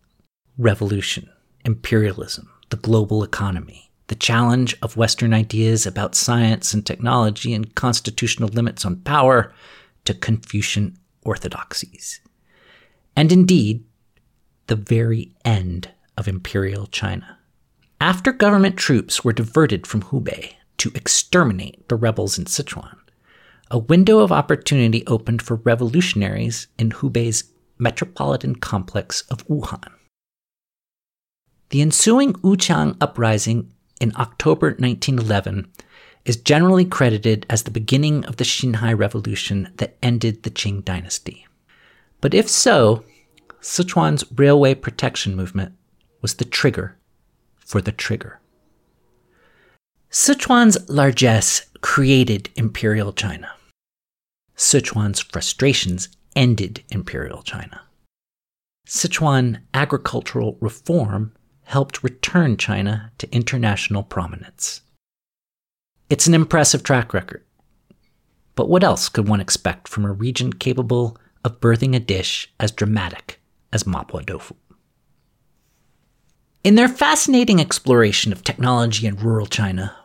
revolution, 0.60 1.30
imperialism, 1.66 2.50
the 2.70 2.78
global 2.78 3.24
economy, 3.24 3.92
the 4.08 4.16
challenge 4.16 4.76
of 4.82 4.98
Western 4.98 5.34
ideas 5.34 5.86
about 5.86 6.16
science 6.16 6.74
and 6.74 6.86
technology 6.86 7.54
and 7.54 7.76
constitutional 7.76 8.50
limits 8.50 8.86
on 8.86 8.98
power 8.98 9.54
to 10.06 10.14
Confucian 10.14 10.98
orthodoxies. 11.24 12.22
And 13.16 13.32
indeed, 13.32 13.84
the 14.68 14.76
very 14.76 15.36
end 15.44 15.90
of 16.18 16.28
imperial 16.28 16.88
China. 16.88 17.38
After 18.00 18.32
government 18.32 18.78
troops 18.78 19.24
were 19.24 19.34
diverted 19.34 19.88
from 19.88 20.04
Hubei 20.04 20.54
to 20.78 20.92
exterminate 20.96 21.88
the 21.90 21.96
rebels 21.96 22.38
in 22.38 22.46
Sichuan, 22.46 22.98
a 23.70 23.78
window 23.78 24.20
of 24.20 24.32
opportunity 24.32 25.06
opened 25.08 25.42
for 25.42 25.58
revolutionaries 25.58 26.68
in 26.78 26.92
Hubei's 26.92 27.46
metropolitan 27.78 28.56
complex 28.56 29.22
of 29.30 29.46
Wuhan. 29.48 29.92
The 31.70 31.82
ensuing 31.82 32.34
Wuchang 32.34 32.96
uprising 33.02 33.74
in 34.00 34.14
October 34.16 34.68
1911 34.68 35.72
is 36.26 36.38
generally 36.38 36.86
credited 36.86 37.46
as 37.50 37.64
the 37.64 37.72
beginning 37.72 38.26
of 38.26 38.38
the 38.38 38.44
Xinhai 38.44 38.98
Revolution 38.98 39.74
that 39.78 39.98
ended 40.02 40.44
the 40.44 40.52
Qing 40.52 40.84
dynasty. 40.84 41.46
But 42.22 42.34
if 42.34 42.50
so, 42.50 43.04
Sichuan's 43.62 44.26
railway 44.36 44.76
protection 44.76 45.36
movement 45.36 45.74
was 46.22 46.36
the 46.36 46.46
trigger 46.46 46.98
for 47.58 47.82
the 47.82 47.92
trigger. 47.92 48.40
Sichuan's 50.10 50.78
largesse 50.90 51.66
created 51.82 52.50
Imperial 52.56 53.12
China. 53.12 53.52
Sichuan's 54.56 55.20
frustrations 55.20 56.08
ended 56.34 56.84
Imperial 56.90 57.44
China. 57.44 57.82
Sichuan 58.88 59.60
agricultural 59.74 60.58
reform 60.62 61.34
helped 61.64 62.04
return 62.04 62.56
China 62.56 63.12
to 63.18 63.30
international 63.36 64.02
prominence. 64.02 64.80
It's 66.10 66.26
an 66.26 66.34
impressive 66.34 66.84
track 66.84 67.14
record. 67.14 67.44
But 68.56 68.70
what 68.70 68.86
else 68.86 69.10
could 69.10 69.28
one 69.28 69.42
expect 69.42 69.90
from 69.90 70.06
a 70.06 70.12
region 70.14 70.54
capable 70.54 71.18
of 71.44 71.60
birthing 71.60 71.94
a 71.94 72.00
dish 72.00 72.52
as 72.62 72.72
dramatic 72.72 73.42
as 73.74 73.84
Mapo 73.84 74.26
tofu? 74.26 74.56
In 76.68 76.76
their 76.76 76.90
fascinating 76.90 77.62
exploration 77.62 78.34
of 78.34 78.44
technology 78.44 79.08
in 79.08 79.16
rural 79.16 79.46
China, 79.46 79.96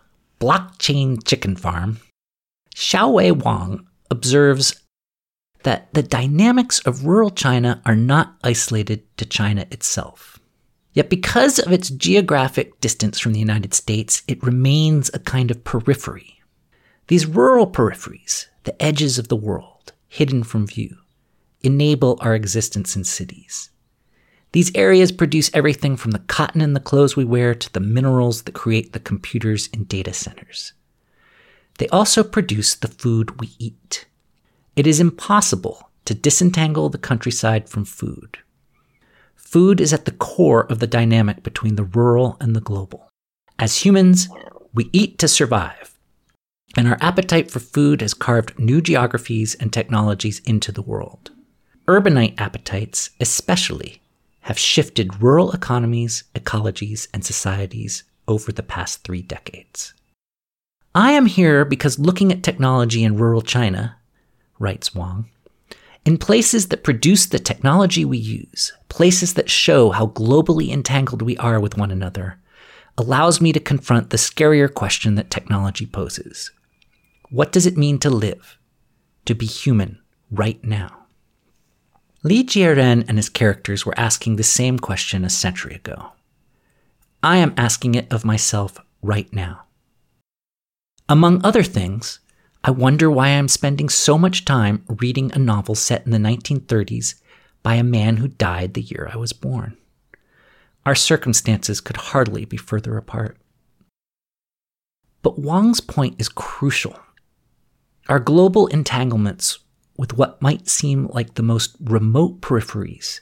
Blockchain 0.41 1.19
Chicken 1.27 1.57
Farm, 1.57 1.99
Xiaowei 2.77 3.33
Wang 3.33 3.85
observes 4.13 4.81
that 5.65 5.93
the 5.93 6.05
dynamics 6.05 6.79
of 6.87 7.05
rural 7.05 7.31
China 7.31 7.83
are 7.85 7.97
not 7.97 8.37
isolated 8.45 9.03
to 9.17 9.27
China 9.27 9.67
itself. 9.73 10.39
Yet, 10.93 11.11
because 11.11 11.59
of 11.59 11.73
its 11.73 11.91
geographic 11.91 12.79
distance 12.79 13.19
from 13.19 13.33
the 13.33 13.41
United 13.41 13.75
States, 13.75 14.23
it 14.29 14.41
remains 14.45 15.11
a 15.13 15.19
kind 15.19 15.51
of 15.51 15.65
periphery. 15.65 16.45
These 17.09 17.27
rural 17.27 17.67
peripheries, 17.67 18.47
the 18.63 18.81
edges 18.81 19.19
of 19.19 19.27
the 19.27 19.35
world, 19.35 19.95
hidden 20.07 20.45
from 20.45 20.69
view, 20.69 20.97
enable 21.63 22.19
our 22.21 22.37
existence 22.37 22.95
in 22.95 23.03
cities. 23.03 23.71
These 24.53 24.71
areas 24.75 25.13
produce 25.13 25.51
everything 25.55 25.97
from 25.97 26.11
the 26.11 26.19
cotton 26.19 26.61
in 26.61 26.75
the 26.75 26.81
clothes 26.81 27.17
we 27.17 27.25
wear 27.25 27.55
to 27.55 27.73
the 27.73 27.81
minerals 27.81 28.43
that 28.43 28.53
create 28.53 28.93
the 28.93 29.01
computers 29.01 29.69
in 29.69 29.85
data 29.85 30.13
centers. 30.13 30.75
They 31.79 31.89
also 31.89 32.23
produce 32.23 32.75
the 32.75 32.89
food 32.89 33.41
we 33.41 33.51
eat. 33.59 34.07
It 34.77 34.87
is 34.87 35.01
impossible 35.01 35.91
to 36.05 36.15
disentangle 36.15 36.91
the 36.91 36.99
countryside 36.99 37.69
from 37.69 37.87
food. 37.87 38.39
Food 39.35 39.81
is 39.81 39.93
at 39.93 40.05
the 40.05 40.13
core 40.13 40.65
of 40.71 40.81
the 40.81 40.87
dynamic 40.87 41.43
between 41.43 41.77
the 41.77 41.85
rural 41.85 42.37
and 42.41 42.55
the 42.55 42.61
global. 42.61 43.09
As 43.59 43.85
humans, 43.85 44.29
we 44.75 44.91
eat 44.93 45.19
to 45.19 45.29
survive, 45.29 45.99
and 46.77 46.89
our 46.89 46.99
appetite 47.01 47.51
for 47.51 47.61
food 47.61 48.03
has 48.03 48.15
carved 48.15 48.59
new 48.59 48.83
geographies 48.83 49.55
and 49.55 49.73
technologies 49.73 50.41
into 50.41 50.73
the 50.73 50.83
world. 50.83 51.31
Urbanite 51.87 52.41
appetites, 52.41 53.11
especially, 53.21 54.02
have 54.43 54.59
shifted 54.59 55.23
rural 55.23 55.53
economies, 55.53 56.25
ecologies, 56.35 57.09
and 57.15 57.25
societies 57.25 58.05
over 58.29 58.53
the 58.53 58.63
past 58.63 59.03
three 59.05 59.23
decades. 59.23 59.95
I 60.95 61.13
am 61.13 61.27
here 61.27 61.65
because 61.65 61.99
looking 61.99 62.31
at 62.31 62.43
technology 62.43 63.03
in 63.03 63.17
rural 63.17 63.43
China, 63.43 63.97
writes 64.59 64.95
Wang, 64.95 65.31
in 66.05 66.19
places 66.19 66.69
that 66.69 66.85
produce 66.85 67.27
the 67.27 67.39
technology 67.39 68.05
we 68.05 68.19
use, 68.19 68.73
places 68.89 69.35
that 69.35 69.49
show 69.49 69.91
how 69.91 70.09
globally 70.09 70.71
entangled 70.71 71.23
we 71.23 71.37
are 71.39 71.61
with 71.61 71.79
one 71.79 71.91
another, 71.91 72.39
allows 72.99 73.41
me 73.41 73.53
to 73.53 73.61
confront 73.61 74.11
the 74.11 74.17
scarier 74.17 74.73
question 74.73 75.15
that 75.15 75.31
technology 75.31 75.87
poses. 75.87 76.51
What 77.31 77.53
does 77.53 77.65
it 77.65 77.79
mean 77.79 77.99
to 78.01 78.11
live, 78.11 78.59
to 79.25 79.35
be 79.35 79.47
human 79.47 80.01
right 80.31 80.63
now? 80.65 81.02
Li 82.25 82.45
Jieren 82.45 83.05
and 83.09 83.19
his 83.19 83.29
characters 83.29 83.85
were 83.85 83.99
asking 83.99 84.37
the 84.37 84.45
same 84.45 84.79
question 84.79 85.25
a 85.25 85.31
century 85.31 85.75
ago. 85.75 86.13
I 87.21 87.39
am 87.39 87.55
asking 87.57 87.97
it 87.97 88.13
of 88.13 88.25
myself 88.25 88.79
right 89.03 89.33
now. 89.33 89.63
Among 91.09 91.45
other 91.45 91.65
things, 91.65 92.21
I 92.63 92.71
wonder 92.71 93.11
why 93.11 93.29
I'm 93.29 93.49
spending 93.49 93.89
so 93.89 94.17
much 94.17 94.45
time 94.45 94.85
reading 94.89 95.33
a 95.33 95.39
novel 95.39 95.75
set 95.75 96.07
in 96.07 96.13
the 96.13 96.19
1930s 96.19 97.17
by 97.65 97.75
a 97.75 97.83
man 97.83 98.19
who 98.19 98.29
died 98.29 98.75
the 98.75 98.83
year 98.83 99.11
I 99.13 99.17
was 99.17 99.33
born. 99.33 99.77
Our 100.87 100.95
circumstances 100.95 101.81
could 101.81 101.97
hardly 101.97 102.45
be 102.45 102.57
further 102.57 102.97
apart. 102.97 103.37
But 105.23 105.41
Wang's 105.41 105.81
point 105.81 106.21
is 106.21 106.29
crucial. 106.29 106.99
Our 108.09 108.21
global 108.21 108.69
entanglements 108.69 109.59
with 109.97 110.17
what 110.17 110.41
might 110.41 110.69
seem 110.69 111.07
like 111.09 111.35
the 111.35 111.43
most 111.43 111.77
remote 111.81 112.41
peripheries 112.41 113.21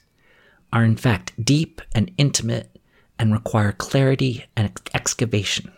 are 0.73 0.85
in 0.85 0.97
fact 0.97 1.33
deep 1.45 1.81
and 1.95 2.11
intimate 2.17 2.79
and 3.19 3.33
require 3.33 3.73
clarity 3.73 4.47
and 4.57 4.71
excavation. 4.95 5.73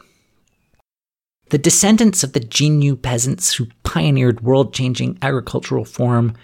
The 1.50 1.58
descendants 1.58 2.22
of 2.22 2.32
the 2.32 2.40
Jinyu 2.40 3.00
peasants 3.00 3.54
who 3.54 3.66
pioneered 3.82 4.40
world 4.40 4.72
changing 4.72 5.18
agricultural 5.20 5.84
form 5.84 6.34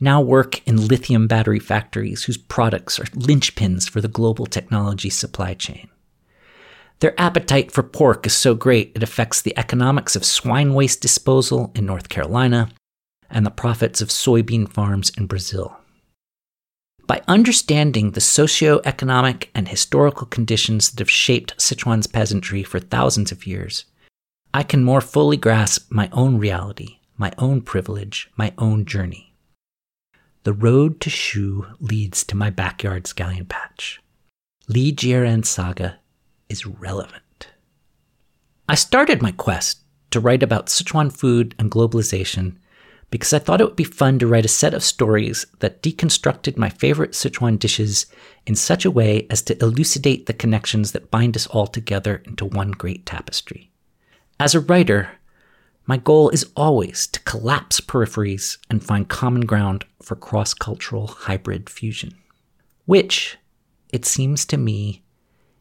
now 0.00 0.20
work 0.20 0.66
in 0.66 0.88
lithium 0.88 1.26
battery 1.26 1.58
factories 1.58 2.24
whose 2.24 2.36
products 2.36 2.98
are 2.98 3.04
linchpins 3.04 3.88
for 3.88 4.00
the 4.00 4.08
global 4.08 4.46
technology 4.46 5.10
supply 5.10 5.54
chain. 5.54 5.88
Their 7.00 7.18
appetite 7.20 7.70
for 7.70 7.82
pork 7.82 8.26
is 8.26 8.34
so 8.34 8.54
great 8.54 8.92
it 8.94 9.02
affects 9.02 9.40
the 9.40 9.56
economics 9.56 10.16
of 10.16 10.24
swine 10.24 10.74
waste 10.74 11.00
disposal 11.00 11.72
in 11.74 11.86
North 11.86 12.08
Carolina 12.08 12.68
and 13.30 13.44
the 13.44 13.50
profits 13.50 14.00
of 14.00 14.08
soybean 14.08 14.68
farms 14.68 15.10
in 15.16 15.26
Brazil. 15.26 15.76
By 17.06 17.22
understanding 17.26 18.10
the 18.10 18.20
socio-economic 18.20 19.50
and 19.54 19.68
historical 19.68 20.26
conditions 20.26 20.90
that 20.90 20.98
have 20.98 21.10
shaped 21.10 21.56
Sichuan's 21.56 22.06
peasantry 22.06 22.62
for 22.62 22.78
thousands 22.78 23.32
of 23.32 23.46
years, 23.46 23.86
I 24.52 24.62
can 24.62 24.84
more 24.84 25.00
fully 25.00 25.36
grasp 25.36 25.90
my 25.90 26.08
own 26.12 26.38
reality, 26.38 26.98
my 27.16 27.32
own 27.38 27.62
privilege, 27.62 28.30
my 28.36 28.52
own 28.58 28.84
journey. 28.84 29.34
The 30.44 30.52
road 30.52 31.00
to 31.00 31.10
Shu 31.10 31.66
leads 31.80 32.24
to 32.24 32.36
my 32.36 32.50
backyard 32.50 33.04
scallion 33.04 33.48
patch. 33.48 34.00
Li 34.68 34.92
Jieren's 34.92 35.48
saga 35.48 35.98
is 36.48 36.66
relevant. 36.66 37.48
I 38.68 38.74
started 38.74 39.22
my 39.22 39.32
quest 39.32 39.78
to 40.10 40.20
write 40.20 40.42
about 40.42 40.66
Sichuan 40.66 41.10
food 41.10 41.54
and 41.58 41.70
globalization 41.70 42.56
because 43.10 43.32
I 43.32 43.38
thought 43.38 43.60
it 43.60 43.64
would 43.64 43.76
be 43.76 43.84
fun 43.84 44.18
to 44.18 44.26
write 44.26 44.44
a 44.44 44.48
set 44.48 44.74
of 44.74 44.82
stories 44.82 45.46
that 45.60 45.82
deconstructed 45.82 46.56
my 46.56 46.68
favorite 46.68 47.12
Sichuan 47.12 47.58
dishes 47.58 48.06
in 48.46 48.54
such 48.54 48.84
a 48.84 48.90
way 48.90 49.26
as 49.30 49.40
to 49.42 49.60
elucidate 49.62 50.26
the 50.26 50.34
connections 50.34 50.92
that 50.92 51.10
bind 51.10 51.34
us 51.36 51.46
all 51.46 51.66
together 51.66 52.22
into 52.26 52.44
one 52.44 52.72
great 52.72 53.06
tapestry. 53.06 53.70
As 54.38 54.54
a 54.54 54.60
writer, 54.60 55.10
my 55.86 55.96
goal 55.96 56.28
is 56.28 56.50
always 56.54 57.06
to 57.08 57.20
collapse 57.20 57.80
peripheries 57.80 58.58
and 58.68 58.84
find 58.84 59.08
common 59.08 59.46
ground 59.46 59.86
for 60.02 60.14
cross 60.14 60.52
cultural 60.52 61.06
hybrid 61.06 61.70
fusion, 61.70 62.14
which, 62.84 63.38
it 63.90 64.04
seems 64.04 64.44
to 64.44 64.58
me, 64.58 65.02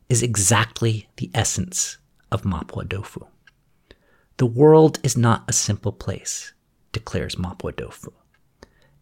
is 0.09 0.21
exactly 0.21 1.07
the 1.15 1.31
essence 1.33 1.97
of 2.29 2.43
Mapo 2.43 2.87
Tofu. 2.89 3.25
The 4.35 4.45
world 4.45 4.99
is 5.01 5.15
not 5.15 5.45
a 5.47 5.53
simple 5.53 5.93
place 5.93 6.51
declares 6.97 7.35
Mapo 7.35 7.69
Tofu. 7.77 8.11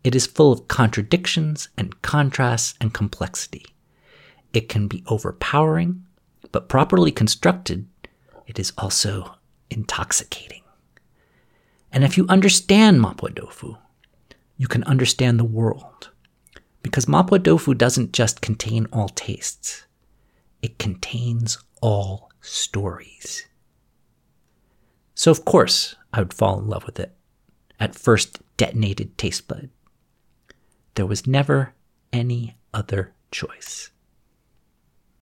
It 0.04 0.16
is 0.16 0.28
full 0.28 0.52
of 0.52 0.68
contradictions 0.68 1.70
and 1.78 2.02
contrasts 2.02 2.74
and 2.82 2.94
complexity. 2.94 3.66
It 4.52 4.68
can 4.68 4.90
be 4.90 5.02
overpowering, 5.08 6.04
but 6.52 6.68
properly 6.68 7.14
constructed, 7.14 7.88
it 8.48 8.60
is 8.60 8.74
also 8.78 9.36
intoxicating. 9.70 10.62
And 11.90 12.04
if 12.04 12.18
you 12.18 12.26
understand 12.28 13.00
Mapo 13.00 13.34
Tofu, 13.34 13.78
you 14.58 14.68
can 14.68 14.84
understand 14.84 15.40
the 15.40 15.46
world. 15.46 16.10
Because 16.84 17.06
Mapo 17.06 17.42
Tofu 17.42 17.74
doesn't 17.74 18.12
just 18.12 18.42
contain 18.42 18.88
all 18.92 19.08
tastes, 19.08 19.86
it 20.62 20.80
contains 20.80 21.58
all 21.82 22.30
stories. 22.42 23.48
So, 25.16 25.32
of 25.32 25.46
course, 25.46 25.96
I 26.12 26.20
would 26.20 26.34
fall 26.34 26.60
in 26.60 26.68
love 26.68 26.86
with 26.86 27.00
it 27.00 27.15
at 27.80 27.96
first 27.96 28.40
detonated 28.58 29.18
taste 29.18 29.48
bud. 29.48 29.70
There 30.96 31.06
was 31.06 31.28
never 31.28 31.74
any 32.14 32.56
other 32.74 33.14
choice. 33.32 33.92